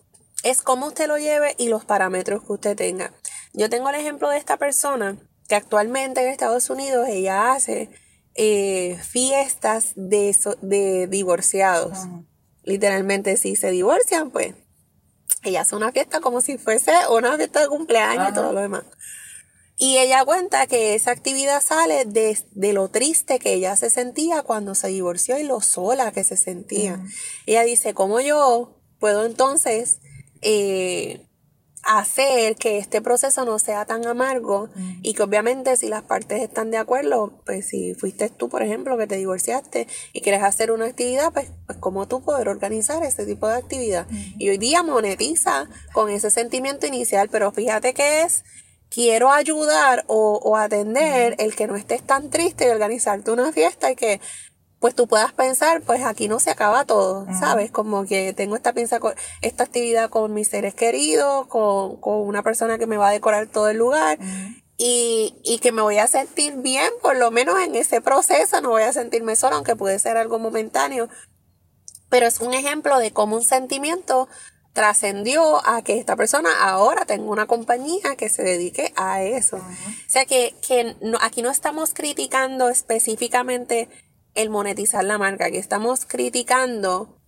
[0.45, 3.13] Es cómo usted lo lleve y los parámetros que usted tenga.
[3.55, 7.91] Yo tengo el ejemplo de esta persona que actualmente en Estados Unidos ella hace
[8.37, 11.99] eh, fiestas de, de divorciados
[12.63, 14.55] literalmente si se divorcian, pues
[15.43, 18.85] ella hace una fiesta como si fuese una fiesta de cumpleaños y todo lo demás.
[19.77, 24.43] Y ella cuenta que esa actividad sale de, de, lo triste que ella se sentía
[24.43, 27.03] cuando se divorció y lo sola que se sentía.
[27.47, 29.99] Ella dice, ¿cómo yo puedo entonces
[30.43, 31.27] eh,
[31.83, 34.69] hacer que este proceso no sea tan amargo
[35.03, 38.97] y que obviamente si las partes están de acuerdo, pues si fuiste tú, por ejemplo,
[38.97, 43.27] que te divorciaste y quieres hacer una actividad, pues, pues cómo tú poder organizar ese
[43.27, 44.07] tipo de actividad.
[44.39, 48.45] Y hoy día monetiza con ese sentimiento inicial, pero fíjate que es
[48.89, 53.91] quiero ayudar o, o atender el que no estés tan triste y organizarte una fiesta
[53.91, 54.21] y que
[54.83, 57.71] pues tú puedas pensar, pues aquí no se acaba todo, ¿sabes?
[57.71, 58.99] Como que tengo esta, piensa,
[59.41, 63.69] esta actividad con mis seres queridos, con, una persona que me va a decorar todo
[63.69, 64.19] el lugar.
[64.77, 68.71] Y, y, que me voy a sentir bien, por lo menos en ese proceso, no
[68.71, 71.09] voy a sentirme sola, aunque puede ser algo momentáneo.
[72.09, 74.29] Pero es un ejemplo de cómo un sentimiento
[74.73, 79.59] trascendió a que esta persona ahora tenga una compañía que se dedique a eso.
[79.59, 83.89] O sea que, que no, aquí no estamos criticando específicamente
[84.35, 87.19] el monetizar la marca, que estamos criticando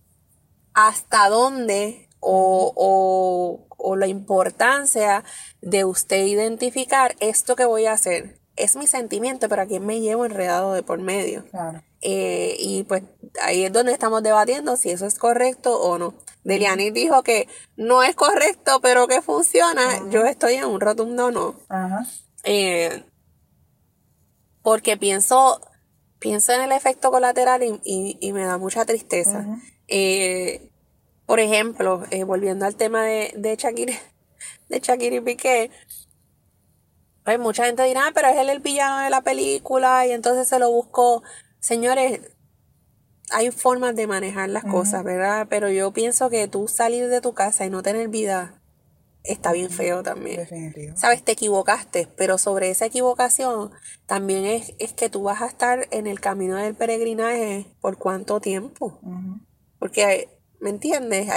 [0.73, 5.23] hasta dónde o, o la importancia
[5.61, 8.39] de usted identificar esto que voy a hacer.
[8.55, 11.45] Es mi sentimiento, pero a quién me llevo enredado de por medio.
[11.51, 11.83] Claro.
[12.01, 13.03] Eh, y pues
[13.41, 16.15] ahí es donde estamos debatiendo si eso es correcto o no.
[16.43, 20.09] Deliani dijo que no es correcto, pero que funciona.
[20.09, 21.55] Yo estoy en un rotundo no.
[21.69, 22.05] Ajá.
[22.43, 23.03] Eh,
[24.61, 25.61] porque pienso,
[26.25, 29.45] pienso en el efecto colateral y, y, me da mucha tristeza.
[29.87, 30.71] Eh,
[31.27, 33.93] por ejemplo, eh, volviendo al tema de, de Shakira,
[34.69, 35.69] de Shakira y Piqué,
[37.23, 40.47] pues mucha gente dirá, ah, pero es él el villano de la película y entonces
[40.47, 41.21] se lo buscó.
[41.59, 42.21] Señores,
[43.29, 45.45] hay formas de manejar las cosas, ¿verdad?
[45.47, 48.63] Pero yo pienso que tú salir de tu casa y no tener vida
[49.27, 50.37] está bien feo también.
[50.37, 50.95] Definitivo.
[50.97, 53.71] Sabes, te equivocaste, pero sobre esa equivocación
[54.05, 58.39] también es, es que tú vas a estar en el camino del peregrinaje por cuánto
[58.39, 58.99] tiempo.
[59.79, 60.34] Porque
[60.65, 61.27] ¿Me entiendes?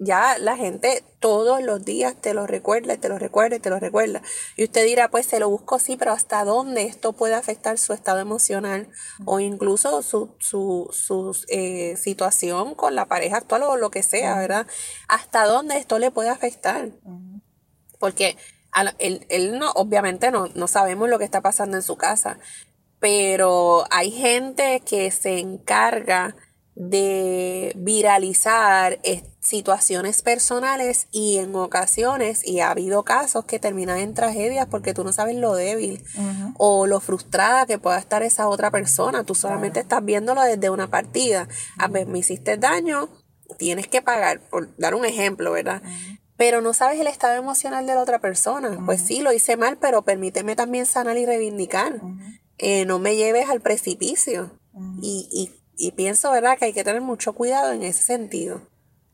[0.00, 4.20] Ya la gente todos los días te lo recuerda, te lo recuerda, te lo recuerda.
[4.56, 7.92] Y usted dirá, pues se lo busco sí, pero ¿hasta dónde esto puede afectar su
[7.92, 8.88] estado emocional
[9.26, 14.36] o incluso su, su, su eh, situación con la pareja actual o lo que sea,
[14.38, 14.66] ¿verdad?
[15.06, 16.90] ¿Hasta dónde esto le puede afectar?
[18.00, 18.36] Porque
[18.98, 22.40] él, él, no, obviamente no, no sabemos lo que está pasando en su casa,
[22.98, 26.34] pero hay gente que se encarga
[26.76, 28.98] de viralizar
[29.40, 35.04] situaciones personales y en ocasiones, y ha habido casos que terminan en tragedias porque tú
[35.04, 36.02] no sabes lo débil
[36.58, 39.24] o lo frustrada que pueda estar esa otra persona.
[39.24, 41.48] Tú solamente estás viéndolo desde una partida.
[41.78, 43.08] A ver, me hiciste daño,
[43.58, 45.82] tienes que pagar, por dar un ejemplo, ¿verdad?
[46.36, 48.80] Pero no sabes el estado emocional de la otra persona.
[48.84, 52.00] Pues sí, lo hice mal, pero permíteme también sanar y reivindicar.
[52.58, 54.58] Eh, no me lleves al precipicio.
[55.00, 58.62] y, y y pienso, ¿verdad?, que hay que tener mucho cuidado en ese sentido.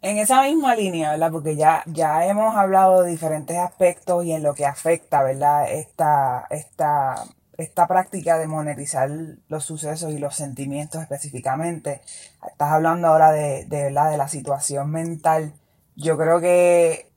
[0.02, 1.30] En esa misma línea, ¿verdad?
[1.30, 5.70] Porque ya, ya hemos hablado de diferentes aspectos y en lo que afecta, ¿verdad?
[5.70, 7.24] Esta, esta,
[7.58, 9.10] esta práctica de monetizar
[9.48, 12.00] los sucesos y los sentimientos específicamente.
[12.46, 14.10] Estás hablando ahora de, de, ¿verdad?
[14.10, 15.52] de la situación mental.
[15.96, 17.10] Yo creo que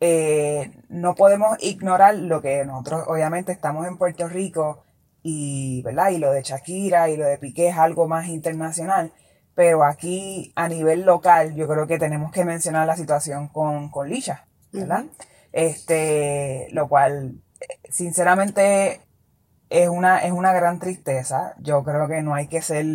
[0.00, 4.84] eh, no podemos ignorar lo que nosotros, obviamente, estamos en Puerto Rico
[5.22, 6.10] y, ¿verdad?
[6.10, 9.12] y lo de Shakira y lo de Piqué es algo más internacional,
[9.54, 14.08] pero aquí a nivel local yo creo que tenemos que mencionar la situación con, con
[14.08, 15.06] Lisha, ¿verdad?
[15.52, 17.42] Este, lo cual
[17.90, 19.00] sinceramente
[19.70, 21.54] es una, es una gran tristeza.
[21.58, 22.86] Yo creo que no hay que ser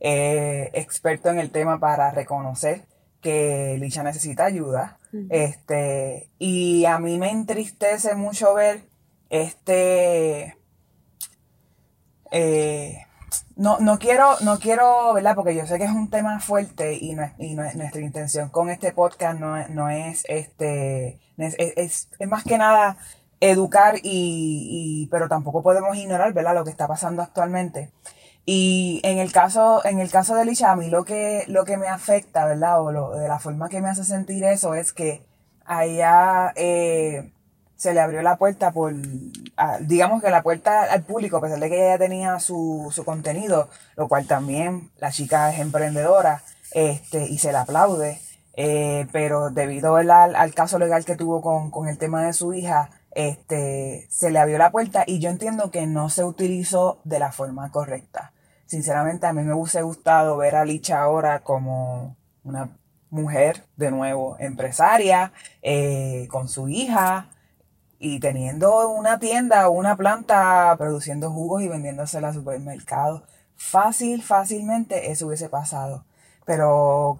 [0.00, 2.86] eh, experto en el tema para reconocer
[3.20, 4.98] que Lisha necesita ayuda.
[5.30, 8.82] Este, y a mí me entristece mucho ver
[9.30, 10.57] este
[12.30, 13.04] eh,
[13.56, 15.34] no, no quiero, no quiero, ¿verdad?
[15.34, 18.92] Porque yo sé que es un tema fuerte y, no, y nuestra intención con este
[18.92, 22.96] podcast no, no es este, es, más que nada
[23.40, 26.54] educar y, pero tampoco podemos ignorar, ¿verdad?
[26.54, 27.90] Lo que está pasando actualmente.
[28.46, 31.76] Y en el caso, en el caso de Licha, a mí lo que, lo que
[31.76, 32.80] me afecta, ¿verdad?
[32.80, 35.22] O lo, de la forma que me hace sentir eso es que
[35.66, 36.52] allá,
[37.78, 38.92] se le abrió la puerta por,
[39.80, 43.04] digamos que la puerta al público, a pesar de que ella ya tenía su, su
[43.04, 48.20] contenido, lo cual también la chica es emprendedora este, y se la aplaude,
[48.54, 52.52] eh, pero debido al, al, caso legal que tuvo con, con, el tema de su
[52.52, 57.20] hija, este, se le abrió la puerta y yo entiendo que no se utilizó de
[57.20, 58.32] la forma correcta.
[58.66, 62.76] Sinceramente a mí me hubiese gustado ver a Licha ahora como una
[63.10, 67.28] mujer, de nuevo, empresaria, eh, con su hija,
[67.98, 73.22] y teniendo una tienda o una planta produciendo jugos y vendiéndosela a supermercados,
[73.56, 76.04] fácil, fácilmente eso hubiese pasado.
[76.46, 77.18] Pero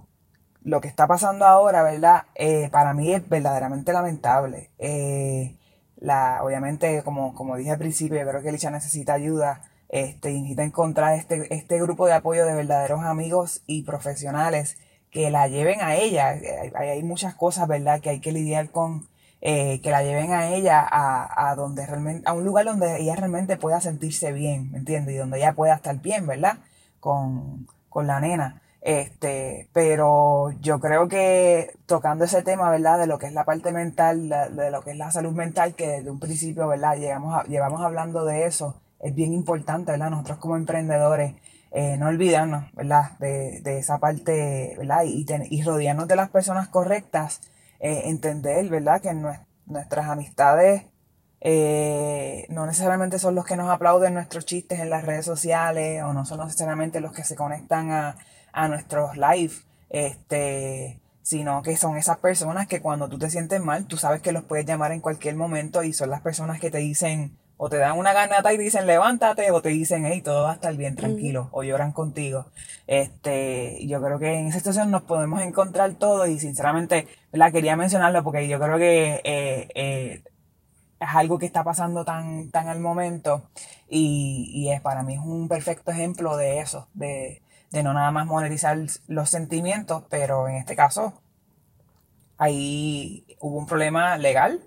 [0.63, 2.25] lo que está pasando ahora, ¿verdad?
[2.35, 4.71] Eh, para mí es verdaderamente lamentable.
[4.79, 5.57] Eh,
[5.97, 9.63] la, obviamente, como, como dije al principio, yo creo que Licha necesita ayuda.
[9.89, 14.77] Este, necesita encontrar este, este grupo de apoyo de verdaderos amigos y profesionales
[15.11, 16.29] que la lleven a ella.
[16.29, 19.09] Hay, hay muchas cosas, ¿verdad?, que hay que lidiar con,
[19.41, 23.15] eh, que la lleven a ella a, a, donde realmente, a un lugar donde ella
[23.15, 25.15] realmente pueda sentirse bien, ¿me entiendes?
[25.15, 26.59] Y donde ella pueda estar bien, ¿verdad?
[27.01, 28.61] Con, con la nena.
[28.81, 32.99] Este, pero yo creo que tocando ese tema, ¿verdad?
[32.99, 35.89] De lo que es la parte mental, de lo que es la salud mental, que
[35.89, 36.97] desde un principio, ¿verdad?
[36.97, 40.11] Llegamos llevamos hablando de eso, es bien importante, ¿verdad?
[40.11, 41.35] Nosotros como emprendedores,
[41.71, 43.19] eh, no olvidarnos, ¿verdad?
[43.19, 45.03] De, de esa parte, ¿verdad?
[45.05, 47.41] Y, y rodearnos de las personas correctas
[47.81, 49.01] eh, entender, ¿verdad?
[49.01, 49.15] Que
[49.67, 50.85] nuestras amistades
[51.41, 56.13] eh, no necesariamente son los que nos aplauden nuestros chistes en las redes sociales o
[56.13, 58.17] no son necesariamente los que se conectan a,
[58.53, 59.55] a nuestros live,
[59.91, 64.33] este, sino que son esas personas que cuando tú te sientes mal, tú sabes que
[64.33, 67.77] los puedes llamar en cualquier momento y son las personas que te dicen o te
[67.77, 70.95] dan una ganata y dicen levántate o te dicen hey todo va a estar bien
[70.97, 72.47] tranquilo o lloran contigo.
[72.87, 77.77] Este yo creo que en esa situación nos podemos encontrar todos y sinceramente la quería
[77.77, 80.23] mencionarlo porque yo creo que eh, eh,
[81.01, 83.51] es algo que está pasando tan tan al momento
[83.89, 88.13] y, y es para mí es un perfecto ejemplo de eso de, de no nada
[88.13, 88.79] más monetizar
[89.09, 91.15] los sentimientos pero en este caso
[92.37, 94.61] ahí hubo un problema legal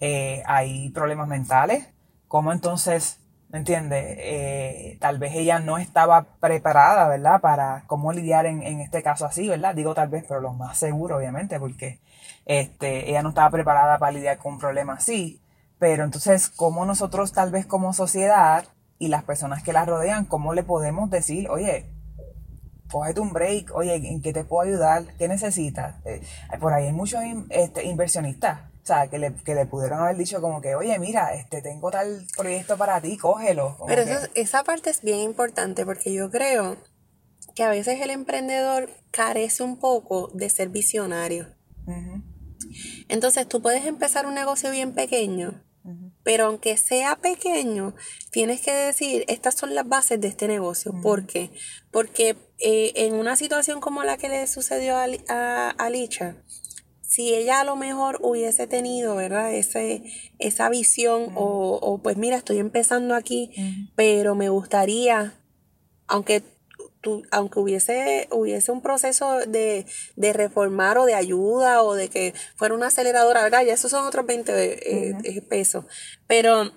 [0.00, 1.88] eh, hay problemas mentales
[2.28, 3.18] cómo entonces,
[3.48, 4.04] ¿me entiendes?
[4.18, 7.40] Eh, tal vez ella no estaba preparada, ¿verdad?
[7.40, 9.74] Para cómo lidiar en, en, este caso así, ¿verdad?
[9.74, 12.00] Digo tal vez, pero lo más seguro, obviamente, porque
[12.44, 15.42] este, ella no estaba preparada para lidiar con un problema así.
[15.78, 18.64] Pero entonces, ¿cómo nosotros tal vez como sociedad
[18.98, 21.90] y las personas que la rodean, cómo le podemos decir, oye,
[22.90, 25.04] cógete un break, oye, ¿en qué te puedo ayudar?
[25.18, 25.94] ¿Qué necesitas?
[26.04, 26.20] Eh,
[26.60, 30.60] por ahí hay muchos este, inversionistas sea, que le, que le pudieron haber dicho como
[30.60, 33.76] que, oye, mira, este tengo tal proyecto para ti, cógelo.
[33.86, 34.12] Pero que...
[34.12, 36.76] eso, esa parte es bien importante porque yo creo
[37.54, 41.48] que a veces el emprendedor carece un poco de ser visionario.
[41.86, 42.22] Uh -huh.
[43.08, 46.12] Entonces tú puedes empezar un negocio bien pequeño, uh -huh.
[46.22, 47.94] pero aunque sea pequeño,
[48.30, 50.92] tienes que decir, estas son las bases de este negocio.
[50.92, 51.02] Uh -huh.
[51.02, 51.50] ¿Por qué?
[51.90, 56.36] Porque eh, en una situación como la que le sucedió a, a, a Licha,
[57.08, 59.52] si ella a lo mejor hubiese tenido, ¿verdad?
[59.54, 60.02] Ese,
[60.38, 61.36] esa visión uh -huh.
[61.36, 63.90] o, o, pues mira, estoy empezando aquí, uh -huh.
[63.96, 65.32] pero me gustaría,
[66.06, 66.42] aunque,
[67.00, 69.86] tu, aunque hubiese, hubiese un proceso de,
[70.16, 73.64] de, reformar o de ayuda o de que fuera una aceleradora, ¿verdad?
[73.64, 75.48] Ya esos son otros 20 eh, uh -huh.
[75.48, 75.86] pesos.
[76.26, 76.72] Pero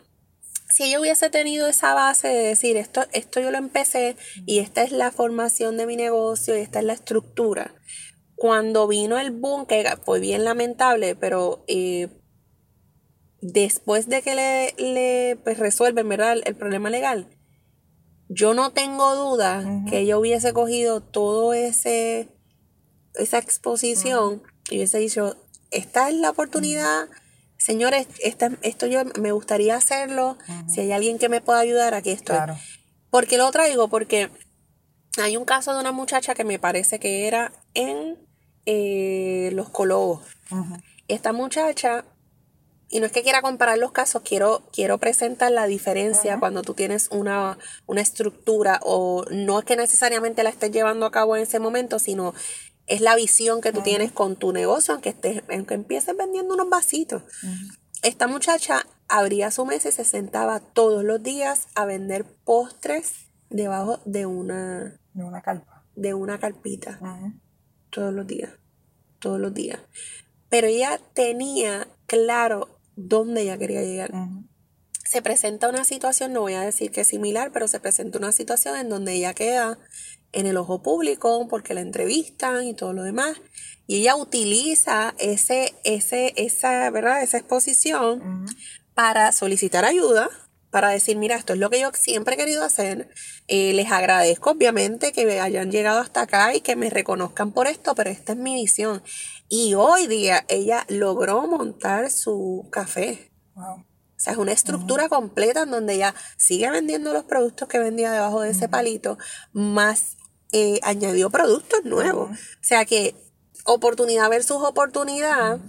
[0.70, 4.16] si ella hubiese tenido esa base de decir, esto, esto yo lo empecé
[4.46, 7.76] y esta es la formación de mi negocio y esta es la estructura
[8.42, 12.08] cuando vino el boom, que fue bien lamentable, pero eh,
[13.40, 16.34] después de que le, le pues, resuelven ¿verdad?
[16.34, 17.30] El, el, problema legal,
[18.30, 19.90] yo no tengo duda uh -huh.
[19.92, 22.30] que ella hubiese cogido todo ese
[23.14, 24.72] esa exposición uh -huh.
[24.72, 25.38] y hubiese dicho,
[25.70, 27.16] esta es la oportunidad, uh -huh.
[27.60, 32.10] señores, esta, esto yo me gustaría hacerlo, si hay alguien que me pueda ayudar, aquí
[32.10, 32.38] estoy.
[32.38, 32.58] Claro.
[33.12, 33.88] ¿Por qué lo traigo?
[33.88, 34.32] Porque
[35.22, 38.31] hay un caso de una muchacha que me parece que era en
[38.66, 40.22] eh, los colobos.
[40.52, 40.84] Uh -huh.
[41.08, 42.06] Esta muchacha,
[42.90, 46.40] y no es que quiera comparar los casos, quiero, quiero presentar la diferencia uh -huh.
[46.40, 47.58] cuando tú tienes una,
[47.88, 52.00] una estructura o no es que necesariamente la estés llevando a cabo en ese momento,
[52.00, 52.34] sino
[52.88, 53.86] es la visión que tú uh -huh.
[53.86, 57.24] tienes con tu negocio, aunque, estés, aunque empieces vendiendo unos vasitos.
[58.04, 64.00] Esta muchacha abría su mesa y se sentaba todos los días a vender postres debajo
[64.06, 65.84] de una, de una carpa.
[65.96, 67.00] De una carpita
[67.92, 68.52] todos los días,
[69.20, 69.80] todos los días.
[70.50, 74.12] Pero ella tenía claro dónde ella quería llegar.
[74.14, 74.48] Uh -huh.
[75.06, 78.32] Se presenta una situación, no voy a decir que es similar, pero se presenta una
[78.32, 79.78] situación en donde ella queda
[80.32, 83.38] en el ojo público porque la entrevistan y todo lo demás.
[83.88, 87.24] Y ella utiliza ese, ese, esa, ¿verdad?
[87.24, 88.56] esa exposición uh -huh.
[88.94, 90.30] para solicitar ayuda,
[90.72, 93.10] para decir, mira, esto es lo que yo siempre he querido hacer.
[93.48, 97.94] Eh, les agradezco, obviamente, que hayan llegado hasta acá y que me reconozcan por esto,
[97.94, 99.04] pero esta es mi visión.
[99.50, 103.32] Y hoy día ella logró montar su café.
[103.54, 103.82] Wow.
[103.82, 105.10] O sea, es una estructura uh -huh.
[105.10, 108.56] completa en donde ella sigue vendiendo los productos que vendía debajo de uh -huh.
[108.56, 109.18] ese palito,
[109.52, 110.16] más
[110.54, 112.30] eh, añadió productos nuevos.
[112.30, 112.38] Uh -huh.
[112.38, 113.16] O sea que
[113.66, 115.60] oportunidad versus oportunidad,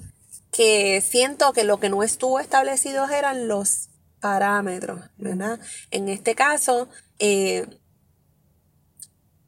[0.52, 3.88] que siento que lo que no estuvo establecido eran los
[4.22, 5.60] parámetros, ¿verdad?
[5.90, 7.66] En este caso, eh,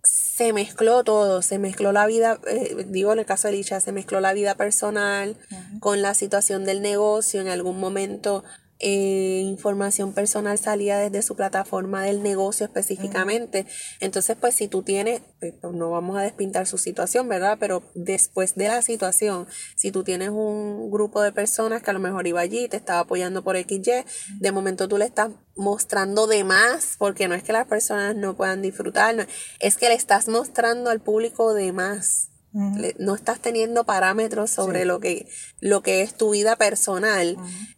[0.03, 3.93] se mezcló todo, se mezcló la vida, eh, digo en el caso de Licha, se
[3.93, 5.81] mezcló la vida personal uh -huh.
[5.81, 8.43] con la situación del negocio, en algún momento
[8.87, 13.63] eh, información personal salía desde su plataforma del negocio específicamente.
[13.63, 13.97] Uh -huh.
[14.01, 17.57] Entonces, pues si tú tienes, pues, no vamos a despintar su situación, ¿verdad?
[17.59, 21.99] Pero después de la situación, si tú tienes un grupo de personas que a lo
[21.99, 24.39] mejor iba allí, te estaba apoyando por XY, uh -huh.
[24.41, 28.37] de momento tú le estás mostrando de más, porque no es que las personas no
[28.37, 29.25] puedan disfrutar, no,
[29.61, 32.29] es que le estás mostrando al público de más.
[32.53, 32.77] Uh -huh.
[32.77, 34.85] le, no estás teniendo parámetros sobre sí.
[34.85, 35.27] lo, que,
[35.61, 37.37] lo que es tu vida personal.
[37.39, 37.74] Uh -huh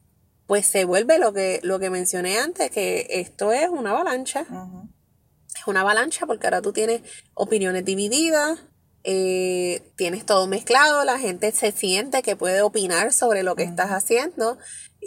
[0.46, 4.46] pues se vuelve lo que, lo que mencioné antes, que esto es una avalancha.
[4.48, 4.88] Uh -huh.
[5.56, 7.02] Es una avalancha porque ahora tú tienes
[7.34, 8.58] opiniones divididas,
[9.02, 13.66] eh, tienes todo mezclado, la gente se siente que puede opinar sobre lo que uh
[13.66, 13.70] -huh.
[13.70, 14.58] estás haciendo.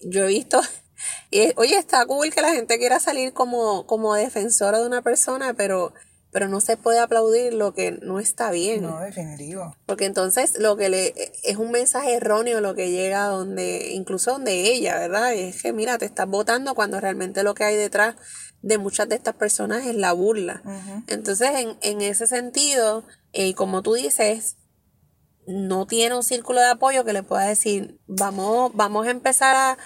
[0.03, 0.61] Yo he visto,
[1.31, 5.53] y, oye, está cool que la gente quiera salir como, como defensora de una persona,
[5.53, 5.93] pero
[6.31, 8.83] pero no se puede aplaudir lo que no está bien.
[8.83, 9.75] No, definitivo.
[9.85, 11.13] Porque entonces lo que le
[11.43, 15.33] es un mensaje erróneo lo que llega donde, incluso donde ella, ¿verdad?
[15.33, 18.15] Es que mira, te estás votando cuando realmente lo que hay detrás
[18.61, 20.61] de muchas de estas personas es la burla.
[21.07, 24.57] Entonces, en, en, ese sentido, y eh, como tú dices,
[25.47, 29.77] no tiene un círculo de apoyo que le pueda decir, vamos, vamos a empezar a,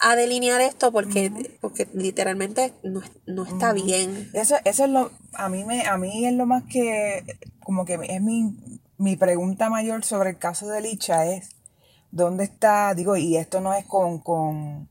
[0.00, 4.30] a delinear esto porque, porque literalmente no, no está bien.
[4.32, 7.24] Eso, eso es lo, a mí me, a mí es lo más que,
[7.62, 8.56] como que es mi,
[8.96, 11.50] mi pregunta mayor sobre el caso de Licha es,
[12.10, 12.94] ¿dónde está?
[12.94, 14.88] Digo, y esto no es con, con,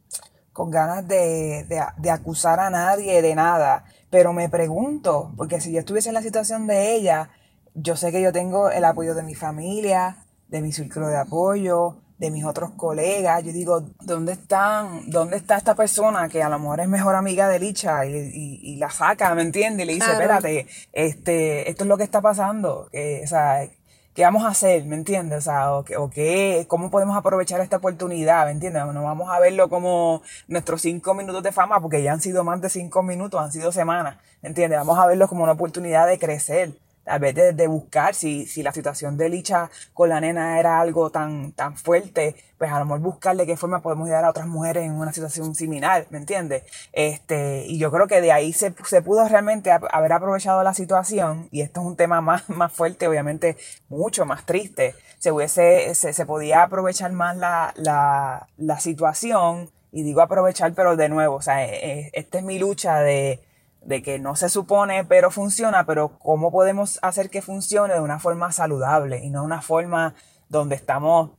[0.53, 5.71] con ganas de, de, de acusar a nadie de nada, pero me pregunto, porque si
[5.71, 7.31] yo estuviese en la situación de ella,
[7.73, 12.01] yo sé que yo tengo el apoyo de mi familia, de mi círculo de apoyo,
[12.19, 13.43] de mis otros colegas.
[13.43, 17.47] Yo digo, ¿dónde están, dónde está esta persona que a lo mejor es mejor amiga
[17.47, 19.85] de Licha y, la saca, ¿me entiendes?
[19.85, 22.89] Y le dice, espérate, este, esto es lo que está pasando.
[22.91, 23.67] o sea,
[24.13, 24.85] ¿qué vamos a hacer?
[24.85, 25.39] ¿Me entiendes?
[25.39, 28.45] O sea, o, o qué, ¿cómo podemos aprovechar esta oportunidad?
[28.45, 28.85] ¿Me entiendes?
[28.85, 32.61] No vamos a verlo como nuestros cinco minutos de fama, porque ya han sido más
[32.61, 34.17] de cinco minutos, han sido semanas.
[34.41, 34.77] ¿Me entiendes?
[34.79, 36.73] Vamos a verlo como una oportunidad de crecer
[37.09, 41.09] a vez de, buscar si, si, la situación de Licha con la nena era algo
[41.09, 44.47] tan, tan fuerte, pues a lo mejor buscar de qué forma podemos ayudar a otras
[44.47, 46.63] mujeres en una situación similar, ¿me entiendes?
[46.93, 51.49] Este, y yo creo que de ahí se, se pudo realmente haber aprovechado la situación,
[51.51, 53.57] y esto es un tema más, más fuerte, obviamente
[53.89, 60.03] mucho más triste, se, hubiese, se, se podía aprovechar más la, la, la situación, y
[60.03, 63.41] digo aprovechar, pero de nuevo, o sea, e, e, esta es mi lucha de
[63.81, 68.19] de que no se supone, pero funciona, pero cómo podemos hacer que funcione de una
[68.19, 70.15] forma saludable y no una forma
[70.49, 71.31] donde estamos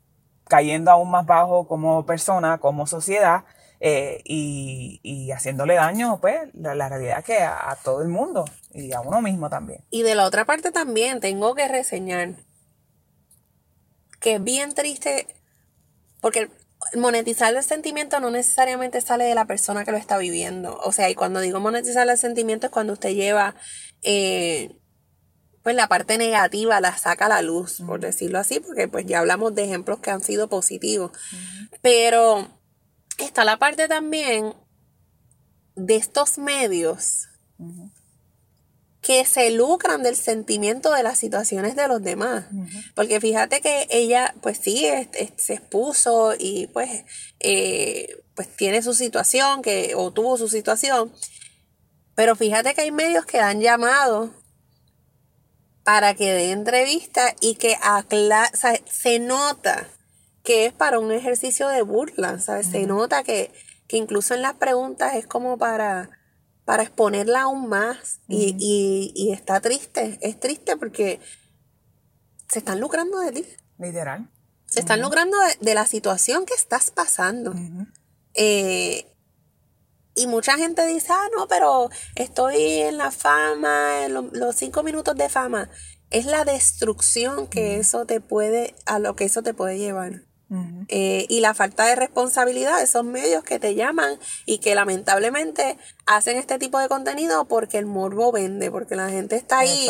[0.49, 3.45] cayendo aún más bajo como persona, como sociedad,
[3.83, 8.93] eh, y, haciéndole daño, pues, la, la realidad que a, a, todo el mundo y
[8.93, 9.83] a uno mismo también.
[9.89, 12.35] Y de la otra parte también tengo que reseñar
[14.21, 15.27] que es bien triste,
[16.21, 16.51] porque
[16.97, 20.79] monetizar el sentimiento no necesariamente sale de la persona que lo está viviendo.
[20.83, 23.55] O sea, y cuando digo monetizar el sentimiento es cuando usted lleva,
[24.03, 24.77] eh,
[25.63, 29.19] pues la parte negativa la saca a la luz, por decirlo así, porque pues ya
[29.19, 31.13] hablamos de ejemplos que han sido positivos.
[31.83, 32.49] Pero
[33.19, 34.55] está la parte también
[35.75, 37.29] de estos medios
[39.01, 42.47] que se lucran del sentimiento de las situaciones de los demás.
[42.95, 44.87] Porque fíjate que ella, pues sí,
[45.37, 47.05] se expuso y pues,
[47.41, 51.13] eh, pues tiene su situación, que, o tuvo su situación.
[52.15, 54.35] Pero fíjate que hay medios que han llamado
[55.83, 58.51] para que dé entrevista y que acla
[58.85, 59.89] se nota
[60.43, 62.67] que es para un ejercicio de burla, ¿sabes?
[62.67, 63.51] Se nota que,
[63.87, 66.11] que incluso en las preguntas es como para
[66.65, 68.21] para exponerla aún más.
[68.29, 71.21] y, está triste, es triste porque
[72.49, 73.47] se están lucrando de ti.
[73.79, 74.31] Literal.
[74.67, 77.53] Se están lucrando de, la situación que estás pasando.
[78.35, 79.07] Eh,
[80.15, 85.17] y mucha gente dice, ah, no, pero estoy en la fama, en los cinco minutos
[85.17, 85.71] de fama.
[86.11, 90.23] Es la destrucción que eso te puede, a lo que eso te puede llevar.
[90.89, 95.79] Eh, y la falta de responsabilidad de esos medios que te llaman y que lamentablemente
[96.07, 99.89] hacen este tipo de contenido porque el morbo vende, porque la gente está ahí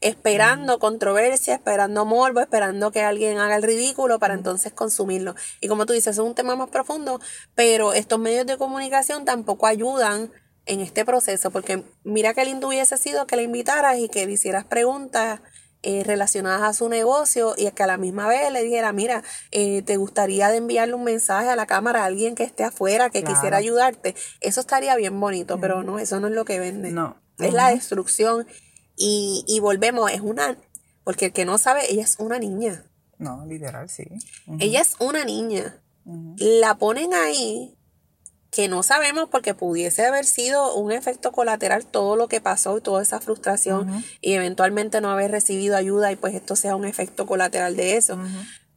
[0.00, 5.36] esperando controversia, esperando morbo, esperando que alguien haga el ridículo para entonces consumirlo.
[5.60, 7.20] Y como tú dices, es un tema más profundo,
[7.54, 10.32] pero estos medios de comunicación tampoco ayudan
[10.66, 14.32] en este proceso, porque mira que lindo hubiese sido que le invitaras y que le
[14.32, 15.40] hicieras preguntas
[15.82, 19.82] eh, relacionadas a su negocio y que a la misma vez le dijera, mira, eh,
[19.82, 23.24] ¿te gustaría de enviarle un mensaje a la cámara a alguien que esté afuera, que
[23.24, 24.14] quisiera ayudarte?
[24.40, 26.90] Eso estaría bien bonito, pero no, eso no es lo que vende.
[26.90, 27.16] No.
[27.38, 28.46] Es la destrucción.
[28.96, 30.58] Y, y volvemos, es una,
[31.04, 32.84] porque el que no sabe, ella es una niña.
[33.16, 34.04] No, literal, sí.
[34.58, 35.82] Ella es una niña.
[36.36, 37.76] La ponen ahí
[38.50, 42.80] que no sabemos porque pudiese haber sido un efecto colateral todo lo que pasó y
[42.80, 47.26] toda esa frustración y eventualmente no haber recibido ayuda y pues esto sea un efecto
[47.26, 48.18] colateral de eso.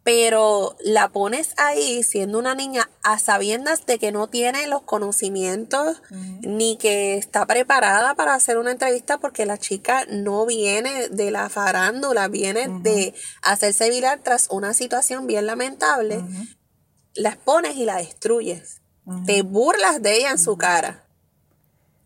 [0.03, 6.01] Pero la pones ahí siendo una niña a sabiendas de que no tiene los conocimientos
[6.41, 11.49] ni que está preparada para hacer una entrevista porque la chica no viene de la
[11.49, 16.21] farándula, viene de hacerse viral tras una situación bien lamentable.
[17.15, 18.83] Las pones y la destruyes
[19.26, 21.04] te burlas de ella en su cara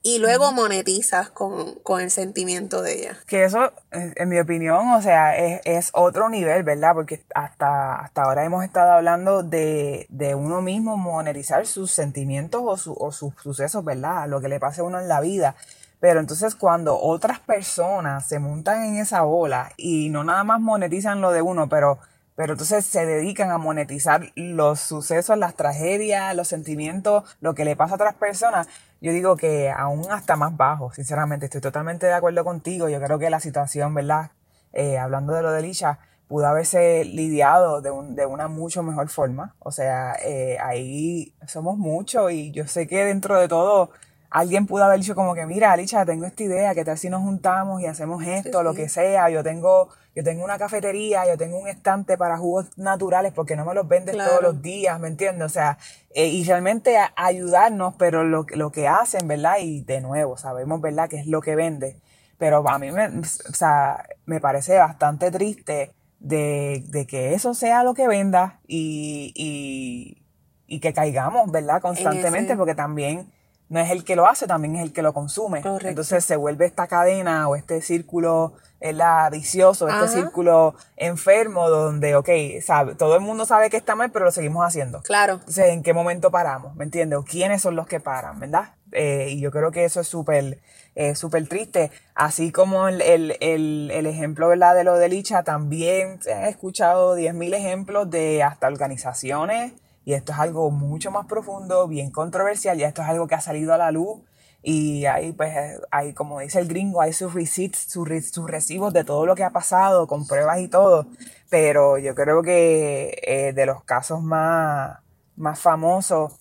[0.07, 3.17] y luego monetizas con, el sentimiento de ella.
[3.27, 6.93] Que eso, en mi opinión, o sea, es, otro nivel, ¿verdad?
[6.93, 13.11] Porque hasta, hasta ahora hemos estado hablando de, uno mismo monetizar sus sentimientos o, o
[13.11, 14.29] sus sucesos, ¿verdad?
[14.29, 15.55] Lo que le pase a uno en la vida.
[15.99, 21.19] Pero entonces cuando otras personas se montan en esa bola y no nada más monetizan
[21.19, 21.99] lo de uno, pero,
[22.37, 27.75] pero entonces se dedican a monetizar los sucesos, las tragedias, los sentimientos, lo que le
[27.75, 28.67] pasa a otras personas,
[29.01, 32.89] yo digo que aún hasta más bajo, sinceramente, estoy totalmente de acuerdo contigo.
[32.89, 34.29] Yo creo que la situación, ¿verdad?
[34.71, 39.09] Eh, hablando de lo de Lisha, pudo haberse lidiado de, un, de una mucho mejor
[39.09, 39.55] forma.
[39.57, 43.89] O sea, eh, ahí somos muchos y yo sé que dentro de todo
[44.29, 47.21] alguien pudo haber dicho como que, mira, Alicia, tengo esta idea, ¿qué tal si nos
[47.21, 49.29] juntamos y hacemos esto, lo que sea?
[49.29, 53.65] Yo tengo, yo tengo una cafetería, yo tengo un estante para jugos naturales porque no
[53.65, 55.45] me los vendes todos los días, ¿me entiendes?
[55.45, 55.77] O sea,
[56.13, 59.57] eh, y realmente ayudarnos, pero lo, lo que hacen, ¿verdad?
[59.61, 61.99] Y de nuevo, sabemos, ¿verdad?, qué es lo que vende.
[62.37, 67.83] Pero a mí me, o sea, me parece bastante triste de, de que eso sea
[67.83, 70.23] lo que venda y, y,
[70.67, 71.81] y que caigamos, ¿verdad?
[71.81, 73.31] Constantemente, porque también
[73.69, 75.61] no es el que lo hace, también es el que lo consume.
[75.81, 82.29] Entonces se vuelve esta cadena o este círculo la vicioso, este círculo enfermo donde, ok,
[82.61, 85.01] sabe, todo el mundo sabe que está mal, pero lo seguimos haciendo.
[85.01, 85.33] Claro.
[85.33, 86.75] Entonces, ¿en qué momento paramos?
[86.75, 87.17] ¿Me entiendes?
[87.19, 88.39] ¿O quiénes son los que paran?
[88.39, 88.75] ¿Verdad?
[88.91, 90.59] Eh, y yo creo que eso es súper
[90.97, 91.91] eh, súper triste.
[92.15, 94.73] Así como el, el, el, el, ejemplo ¿verdad?
[94.73, 99.73] de lo de Licha, también se han escuchado 10.000 ejemplos de hasta organizaciones
[100.07, 103.41] y esto es algo mucho más profundo, bien controversial, ya esto es algo que ha
[103.41, 104.21] salido a la luz
[104.63, 105.53] y ahí pues
[105.91, 110.25] hay, como dice el gringo, hay sus recibos de todo lo que ha pasado, con
[110.25, 111.07] pruebas y todo,
[111.49, 114.99] pero yo creo que eh, de los casos más,
[115.35, 116.39] más famosos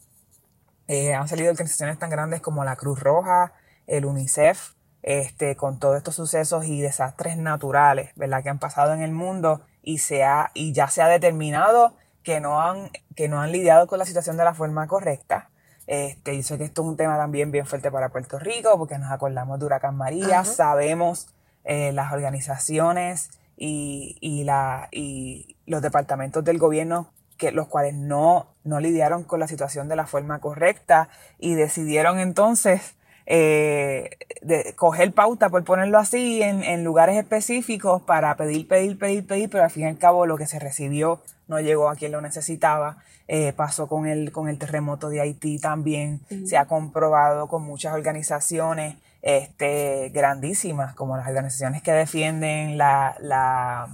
[0.86, 3.52] eh, han salido organizaciones tan grandes como la Cruz Roja,
[3.88, 8.44] el UNICEF, este, con todos estos sucesos y desastres naturales, ¿verdad?
[8.44, 11.96] Que han pasado en el mundo y, se y ya se ha determinado
[12.26, 15.48] que no han, que no han lidiado con la situación de la forma correcta.
[15.86, 18.98] Este, yo sé que esto es un tema también bien fuerte para Puerto Rico porque
[18.98, 21.28] nos acordamos de Huracán María, sabemos
[21.62, 28.48] eh, las organizaciones y, y, la, y los departamentos del gobierno que los cuales no,
[28.64, 31.08] no lidiaron con la situación de la forma correcta
[31.38, 32.96] y decidieron entonces
[33.26, 34.10] eh,
[34.42, 39.50] de coger pauta, por ponerlo así, en, en, lugares específicos para pedir, pedir, pedir, pedir,
[39.50, 42.20] pero al fin y al cabo lo que se recibió no llegó a quien lo
[42.20, 42.98] necesitaba.
[43.28, 46.20] Eh, pasó con el, con el terremoto de Haití también.
[46.46, 53.88] Se ha comprobado con muchas organizaciones este, grandísimas, como las organizaciones que defienden la, la,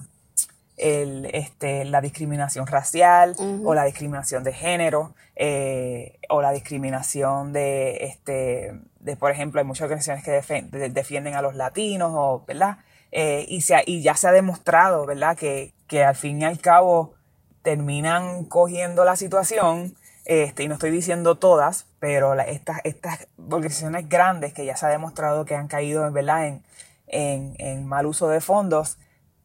[0.82, 8.04] el, este, la discriminación racial o la discriminación de género eh, o la discriminación de,
[8.04, 12.78] este, de, por ejemplo, hay muchas organizaciones que defienden a los latinos, o, ¿verdad?
[13.12, 15.36] Eh, y, se y ya se ha demostrado, ¿verdad?
[15.36, 17.14] Que, que al fin y al cabo
[17.62, 24.52] terminan cogiendo la situación, este, y no estoy diciendo todas, pero estas, estas organizaciones grandes
[24.52, 26.46] que ya se ha demostrado que han caído ¿verdad?
[26.46, 26.62] En,
[27.06, 28.98] en, en mal uso de fondos,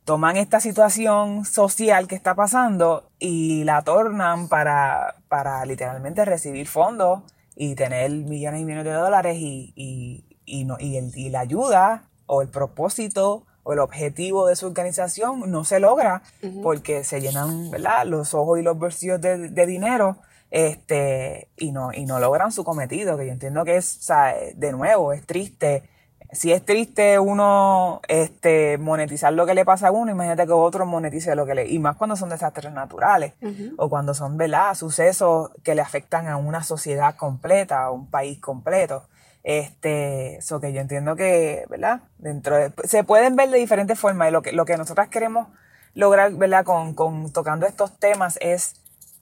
[0.08, 7.24] toman esta situación social que está pasando y la tornan para, para literalmente recibir fondos
[7.58, 11.42] y tener millones y millones de dólares y, y, y, no, y, el, y la
[11.42, 16.22] ayuda o el propósito o el objetivo de su organización no se logra
[16.64, 18.06] porque se llenan ¿verdad?
[18.06, 20.20] los ojos y los bolsillos de, de, dinero
[20.52, 24.34] este, y, no, y no logran su cometido, que yo entiendo que es, o sea,
[24.56, 25.84] de nuevo, es triste
[26.32, 30.86] si es triste uno este, monetizar lo que le pasa a uno, imagínate que otro
[30.86, 31.68] monetice lo que le...
[31.68, 33.34] Y más cuando son desastres naturales
[33.78, 34.76] o cuando son, ¿verdad?
[34.76, 39.04] Sucesos que le afectan a una sociedad completa, a un país completo.
[39.44, 42.02] Este, eso que yo entiendo que, ¿verdad?
[42.18, 45.48] Dentro se pueden ver de diferentes formas y lo que, lo que nosotras queremos
[45.94, 46.66] lograr, ¿verdad?
[46.66, 48.76] Con, con tocando estos temas es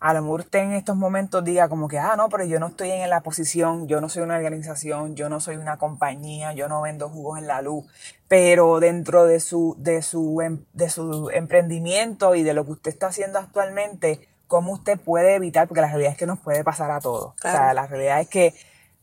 [0.05, 2.67] a lo mejor usted en estos momentos diga como que, ah, no, pero yo no
[2.67, 6.69] estoy en la posición, yo no soy una organización, yo no soy una compañía, yo
[6.69, 7.85] no vendo jugos en la luz,
[8.27, 12.91] pero dentro de su, de su, em, de su emprendimiento y de lo que usted
[12.91, 15.67] está haciendo actualmente, ¿cómo usted puede evitar?
[15.67, 17.33] Porque la realidad es que nos puede pasar a todos.
[17.33, 18.53] O sea, la realidad es que,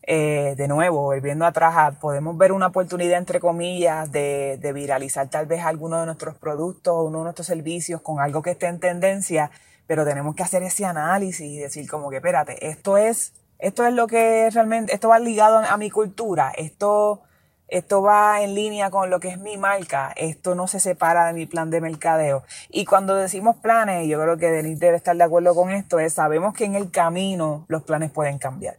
[0.02, 5.46] eh, de nuevo, volviendo atrás, podemos ver una oportunidad, entre comillas, de, de viralizar tal
[5.46, 8.78] vez alguno de nuestros productos o uno de nuestros servicios con algo que esté en
[8.78, 9.50] tendencia
[9.86, 13.94] pero tenemos que hacer ese análisis y decir como que, espérate, esto es, esto es
[13.94, 17.22] lo que realmente, esto va ligado a mi cultura, esto,
[17.68, 21.32] esto va en línea con lo que es mi marca, esto no se separa de
[21.32, 22.44] mi plan de mercadeo.
[22.70, 26.14] Y cuando decimos planes, yo creo que Denis debe estar de acuerdo con esto, es
[26.14, 28.78] sabemos que en el camino los planes pueden cambiar.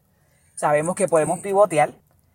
[0.56, 1.91] Sabemos que podemos pivotear,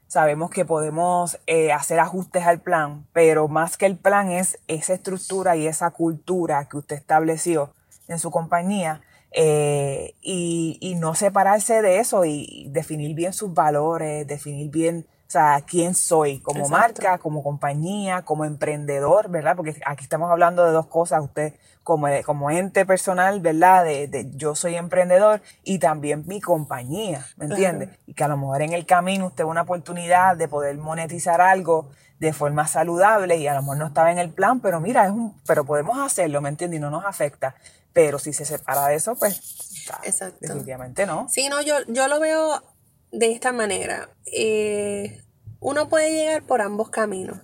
[0.08, 4.94] sabemos que podemos eh, hacer ajustes al plan, pero más que el plan es esa
[4.94, 7.72] estructura y esa cultura que usted estableció
[8.08, 9.00] en su compañía
[9.30, 15.30] eh, y, y, no separarse de eso y definir bien sus valores, definir bien O
[15.30, 19.54] sea, quién soy como marca, como compañía, como emprendedor, ¿verdad?
[19.54, 21.22] Porque aquí estamos hablando de dos cosas.
[21.22, 21.52] Usted
[21.82, 23.84] como, como ente personal, ¿verdad?
[23.84, 27.98] De, de yo soy emprendedor y también mi compañía, ¿me entiende?
[28.06, 31.90] Y que a lo mejor en el camino usted una oportunidad de poder monetizar algo
[32.18, 35.12] de forma saludable y a lo mejor no estaba en el plan, pero mira, es
[35.12, 36.76] un, pero podemos hacerlo, ¿me entiende?
[36.76, 37.54] Y no nos afecta.
[37.92, 40.38] Pero si se separa de eso, pues Exacto.
[40.40, 41.28] definitivamente no.
[41.28, 42.62] Sí, no, yo, yo lo veo
[43.10, 44.10] de esta manera.
[44.26, 45.22] Eh,
[45.60, 47.40] uno puede llegar por ambos caminos.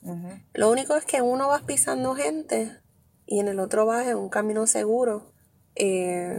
[0.53, 2.79] Lo único es que uno va pisando gente
[3.27, 5.33] y en el otro va en un camino seguro.
[5.75, 6.39] Eh,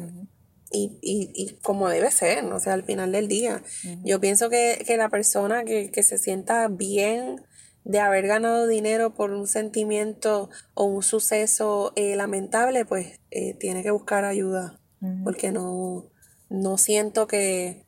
[0.72, 3.62] y, y, y, como debe ser, o sea, al final del día.
[4.03, 7.45] Yo pienso que, que la persona que, que, se sienta bien
[7.86, 13.84] de haber ganado dinero por un sentimiento o un suceso eh, lamentable, pues eh, tiene
[13.84, 14.82] que buscar ayuda.
[15.24, 16.10] Porque no,
[16.50, 17.86] no siento que,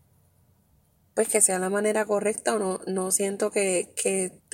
[1.16, 3.91] pues que sea la manera correcta o no, no siento que,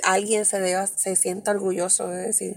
[0.02, 2.56] alguien se deba, se sienta orgulloso de decir,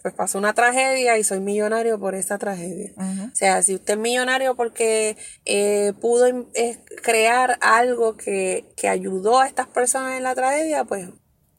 [0.00, 2.92] pues pasó una tragedia y soy millonario por esa tragedia.
[2.96, 9.40] O sea, si usted es millonario porque eh, pudo eh, crear algo que, que ayudó
[9.40, 11.10] a estas personas en la tragedia, pues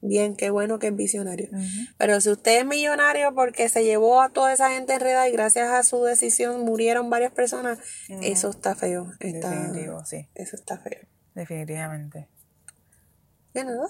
[0.08, 1.49] bien, qué bueno que es visionario.
[1.97, 5.70] Pero si usted es millonario porque se llevó a toda esa gente enredada y gracias
[5.70, 7.80] a su decisión murieron varias personas,
[8.22, 9.12] eso está feo.
[9.20, 10.30] Definitivo, sí.
[10.36, 11.08] Eso está feo.
[11.34, 12.28] Definitivamente.
[13.54, 13.88] ¿Qué nada?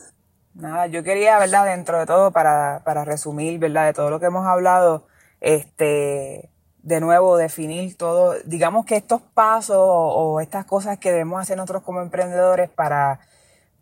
[0.53, 1.66] Nada, yo quería, ¿verdad?
[1.66, 3.88] Dentro de todo, para, para resumir, ¿verdad?
[3.88, 5.07] De todo lo que hemos hablado,
[5.41, 6.51] este,
[6.84, 11.84] de nuevo, definir todo, digamos que estos pasos o estas cosas que debemos hacer nosotros
[11.84, 13.20] como emprendedores para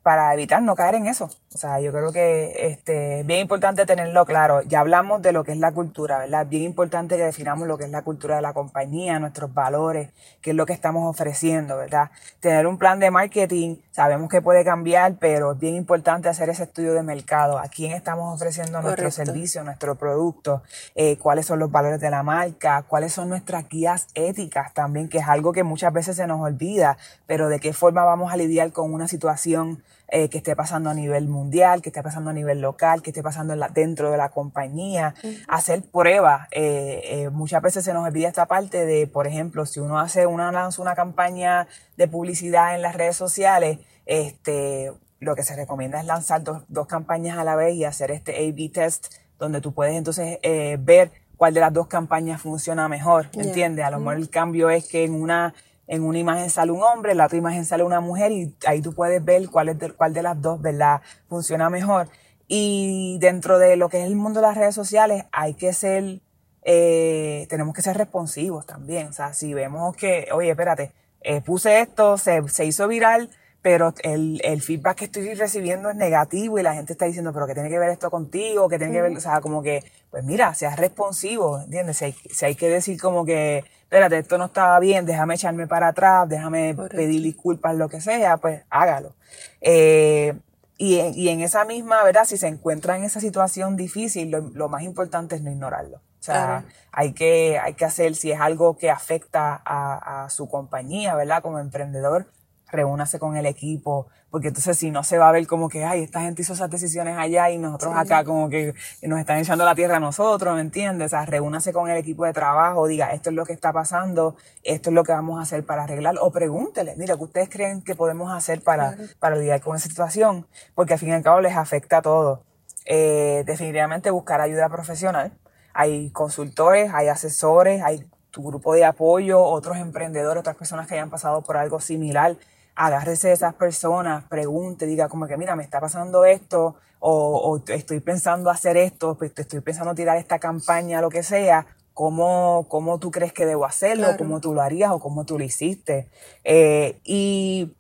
[0.03, 1.29] para evitar no caer en eso.
[1.53, 4.61] O sea, yo creo que este, es bien importante tenerlo claro.
[4.61, 6.47] Ya hablamos de lo que es la cultura, ¿verdad?
[6.47, 10.51] Bien importante que definamos lo que es la cultura de la compañía, nuestros valores, qué
[10.51, 12.09] es lo que estamos ofreciendo, ¿verdad?
[12.39, 16.63] Tener un plan de marketing, sabemos que puede cambiar, pero es bien importante hacer ese
[16.63, 17.57] estudio de mercado.
[17.57, 20.63] ¿A quién estamos ofreciendo nuestro servicio, nuestro producto?
[20.95, 22.85] Eh, ¿Cuáles son los valores de la marca?
[22.87, 25.09] ¿Cuáles son nuestras guías éticas también?
[25.09, 26.97] Que es algo que muchas veces se nos olvida,
[27.27, 29.83] pero de qué forma vamos a lidiar con una situación
[30.13, 33.23] eh, que esté pasando a nivel mundial, que esté pasando a nivel local, que esté
[33.23, 35.15] pasando dentro de la compañía,
[35.47, 36.49] hacer pruebas.
[36.51, 40.25] Eh, eh, muchas veces se nos olvida esta parte de, por ejemplo, si uno hace
[40.25, 44.91] una, lanza una campaña de publicidad en las redes sociales, este,
[45.21, 48.35] lo que se recomienda es lanzar dos, dos campañas a la vez y hacer este
[48.35, 50.39] A-B test, donde tú puedes entonces
[50.79, 53.85] ver cuál de las dos campañas funciona mejor, ¿entiendes?
[53.85, 55.53] A lo mejor el cambio es que en una
[55.91, 58.81] en una imagen sale un hombre, en la otra imagen sale una mujer y ahí
[58.81, 61.01] tú puedes ver cuál, es de, cuál de las dos, ¿verdad?
[61.27, 62.07] Funciona mejor.
[62.47, 66.21] Y dentro de lo que es el mundo de las redes sociales hay que ser,
[66.63, 69.07] eh, tenemos que ser responsivos también.
[69.07, 73.29] O sea, si vemos que, oye, espérate, eh, puse esto, se, se hizo viral,
[73.61, 77.45] pero el, el, feedback que estoy recibiendo es negativo y la gente está diciendo, pero
[77.45, 80.23] que tiene que ver esto contigo, que tiene que ver, o sea, como que, pues
[80.23, 81.97] mira, seas responsivo, ¿entiendes?
[81.97, 85.67] Si hay, si hay que decir como que, espérate, esto no estaba bien, déjame echarme
[85.67, 89.13] para atrás, déjame pedir disculpas, lo que sea, pues hágalo.
[89.61, 90.33] Eh,
[90.77, 92.25] y, en, y en esa misma, ¿verdad?
[92.25, 95.97] Si se encuentra en esa situación difícil, lo, más importante es no ignorarlo.
[95.97, 100.49] O sea, hay, que, hay que hacer, si es algo que afecta a, a su
[100.49, 101.41] compañía, ¿verdad?
[101.43, 102.27] Como emprendedor,
[102.71, 106.03] reúnase con el equipo, porque entonces si no se va a ver como que, ay,
[106.03, 109.75] esta gente hizo esas decisiones allá y nosotros acá como que nos están echando la
[109.75, 111.07] tierra a nosotros, ¿me entiendes?
[111.07, 114.35] O sea, reúnase con el equipo de trabajo, diga, esto es lo que está pasando,
[114.63, 117.81] esto es lo que vamos a hacer para arreglar, o pregúntele, mira, ¿qué ustedes creen
[117.81, 120.47] que podemos hacer para, para lidiar con esa situación?
[120.75, 122.39] Porque al fin y al cabo les afecta a todos.
[122.85, 125.31] Eh, definitivamente buscar ayuda profesional.
[125.73, 131.09] Hay consultores, hay asesores, hay tu grupo de apoyo, otros emprendedores, otras personas que hayan
[131.09, 132.37] pasado por algo similar
[132.75, 137.99] agárrese de esas personas, pregunte, diga como que mira, me está pasando esto, o, estoy
[137.99, 143.09] pensando hacer esto, pues estoy pensando tirar esta campaña, lo que sea, ¿cómo, cómo tú
[143.09, 144.07] crees que debo hacerlo?
[144.17, 146.09] ¿Cómo tú lo harías o cómo tú lo hiciste?
[146.43, 147.75] Eh, y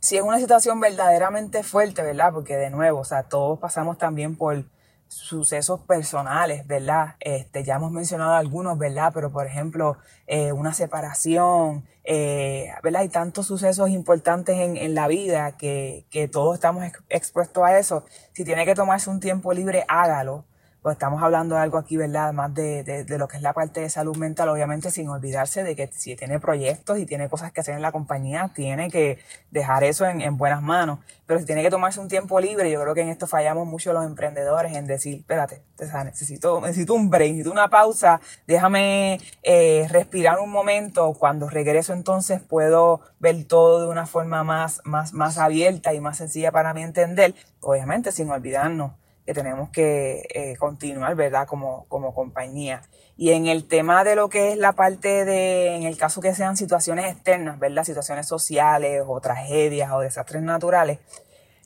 [0.00, 2.32] si es una situación verdaderamente fuerte, ¿verdad?
[2.32, 4.64] Porque de nuevo, o sea, todos pasamos también por
[5.08, 7.16] sucesos personales, ¿verdad?
[7.20, 9.10] Este, ya hemos mencionado algunos, ¿verdad?
[9.12, 9.96] Pero por ejemplo,
[10.26, 13.02] eh, una separación, eh, ¿verdad?
[13.02, 18.04] Hay tantos sucesos importantes en, en la vida que, que, todos estamos expuestos a eso.
[18.32, 20.44] Si tiene que tomarse un tiempo libre, hágalo.
[20.82, 22.32] Pues estamos hablando de algo aquí, ¿verdad?
[22.32, 25.74] Más de, de, lo que es la parte de salud mental, obviamente sin olvidarse de
[25.74, 29.18] que si tiene proyectos y tiene cosas que hacer en la compañía, tiene que
[29.50, 31.00] dejar eso en, en buenas manos.
[31.26, 33.92] Pero si tiene que tomarse un tiempo libre, yo creo que en esto fallamos mucho
[33.92, 35.62] los emprendedores en decir, espérate,
[36.04, 42.40] necesito, necesito un break, necesito una pausa, déjame eh, respirar un momento, cuando regreso entonces
[42.40, 46.82] puedo ver todo de una forma más, más, más abierta y más sencilla para mí
[46.82, 48.92] entender, obviamente sin olvidarnos
[49.28, 51.46] que tenemos que eh, continuar, ¿verdad?
[51.46, 52.80] Como, como compañía.
[53.14, 56.34] Y en el tema de lo que es la parte de, en el caso que
[56.34, 57.84] sean situaciones externas, ¿verdad?
[57.84, 61.00] Situaciones sociales o tragedias o desastres naturales,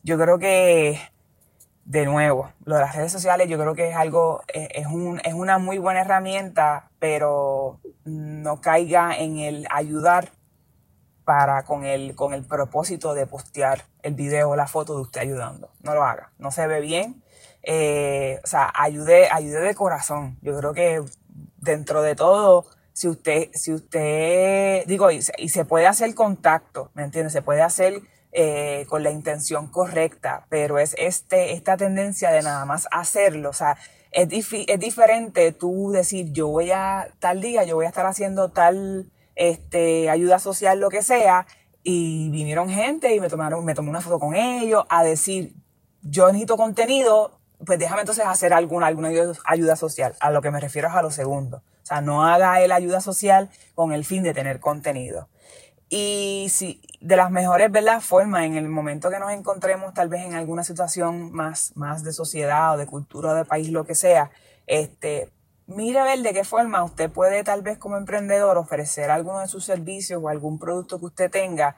[0.03, 0.99] yo creo que,
[1.85, 5.35] de nuevo, lo de las redes sociales yo creo que es algo, es, un, es
[5.35, 10.31] una muy buena herramienta, pero no caiga en el ayudar
[11.25, 15.21] para con el, con el propósito de postear el video o la foto de usted
[15.21, 15.71] ayudando.
[15.81, 16.33] No lo haga.
[16.39, 17.22] No se ve bien
[17.63, 20.39] eh, o sea, ayude, ayude de corazón.
[20.43, 21.03] Yo creo que
[21.59, 27.33] dentro de todo, si usted, si usted, digo, y, se puede hacer contacto, ¿me entiendes?
[27.33, 28.03] Se puede hacer
[28.33, 33.55] eh, con la intención correcta, pero es este, esta tendencia de nada más hacerlo, o
[33.55, 33.77] sea,
[34.11, 38.51] es, es diferente tú decir, yo voy a, tal día, yo voy a estar haciendo
[38.51, 41.47] tal, este, ayuda social, lo que sea,
[41.83, 45.55] y vinieron gente y me tomaron, me tomé una foto con ellos, a decir,
[46.03, 49.11] yo necesito contenido, pues déjame entonces hacer alguna, alguna
[49.45, 50.15] ayuda social.
[50.21, 51.59] A lo que me refiero es a lo segundo.
[51.83, 55.29] O sea, no haga él ayuda social con el fin de tener contenido.
[55.89, 58.01] Y si de las mejores ¿verdad?
[58.01, 62.13] formas, en el momento que nos encontremos tal vez en alguna situación más, más de
[62.13, 64.31] sociedad o de cultura o de país, lo que sea,
[64.67, 65.31] este,
[65.67, 69.65] mire ver de qué forma usted puede tal vez como emprendedor ofrecer alguno de sus
[69.65, 71.77] servicios o algún producto que usted tenga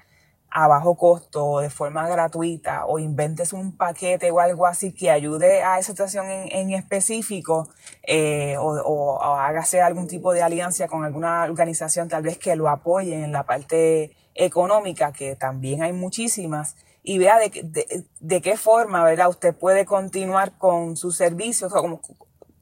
[0.57, 5.65] a bajo costo de forma gratuita o inventes un paquete o algo así que ayude
[5.65, 7.69] a esa situación en, específico
[8.05, 12.69] eh, o, o, hágase algún tipo de alianza con alguna organización tal vez que lo
[12.69, 19.05] apoye en la parte económica, que también hay muchísimas, y vea de, de, qué forma
[19.05, 19.29] ¿verdad?
[19.29, 22.01] usted puede continuar con sus servicios, o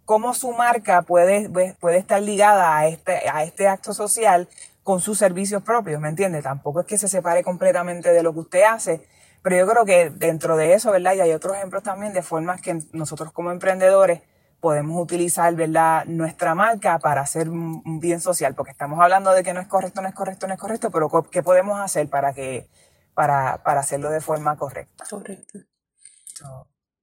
[0.04, 1.48] cómo, su marca puede,
[1.80, 4.48] puede estar ligada a este, a este acto social
[4.82, 6.42] con sus servicios propios, ¿me entiende?
[6.42, 9.06] Tampoco es que se separe completamente de lo que usted hace,
[9.42, 11.14] pero yo creo que dentro de eso, ¿verdad?
[11.14, 14.22] Y hay otros ejemplos también de formas que nosotros como emprendedores
[14.60, 16.04] podemos utilizar, ¿verdad?
[16.06, 20.00] Nuestra marca para hacer un bien social, porque estamos hablando de que no es correcto,
[20.00, 22.68] no es correcto, no es correcto, pero ¿qué podemos hacer para que,
[23.14, 25.04] para, para hacerlo de forma correcta?
[25.10, 25.58] Correcto.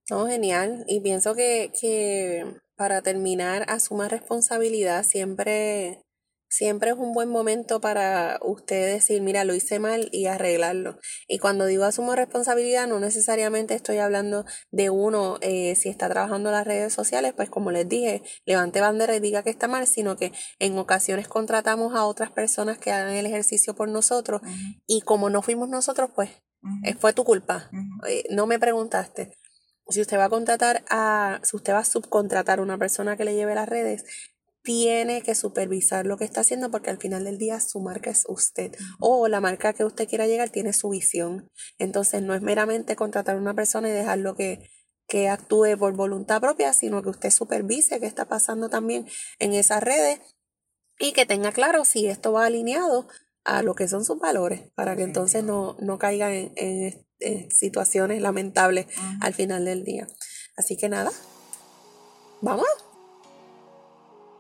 [0.09, 0.85] No, genial.
[0.87, 6.01] Y pienso que, que para terminar, asuma responsabilidad siempre
[6.49, 10.99] siempre es un buen momento para usted decir, mira, lo hice mal y arreglarlo.
[11.27, 16.49] Y cuando digo asumo responsabilidad, no necesariamente estoy hablando de uno, eh, si está trabajando
[16.49, 19.87] en las redes sociales, pues como les dije, levante bandera y diga que está mal,
[19.87, 24.41] sino que en ocasiones contratamos a otras personas que hagan el ejercicio por nosotros
[24.87, 26.31] y como no fuimos nosotros, pues
[26.83, 27.69] eh, fue tu culpa.
[28.07, 29.37] Eh, no me preguntaste.
[29.87, 33.25] Si usted va a contratar a, si usted va a subcontratar a una persona que
[33.25, 34.03] le lleve las redes,
[34.61, 38.23] tiene que supervisar lo que está haciendo porque al final del día su marca es
[38.27, 41.49] usted o la marca que usted quiera llegar tiene su visión.
[41.77, 44.69] Entonces no es meramente contratar a una persona y dejarlo que,
[45.07, 49.07] que actúe por voluntad propia, sino que usted supervise qué está pasando también
[49.39, 50.19] en esas redes
[50.99, 53.07] y que tenga claro si esto va alineado
[53.45, 58.21] a lo que son sus valores para que entonces no, no caiga en, en, situaciones
[58.21, 58.87] lamentables
[59.21, 60.07] al final del día.
[60.55, 61.11] Así que nada,
[62.41, 62.88] vamos.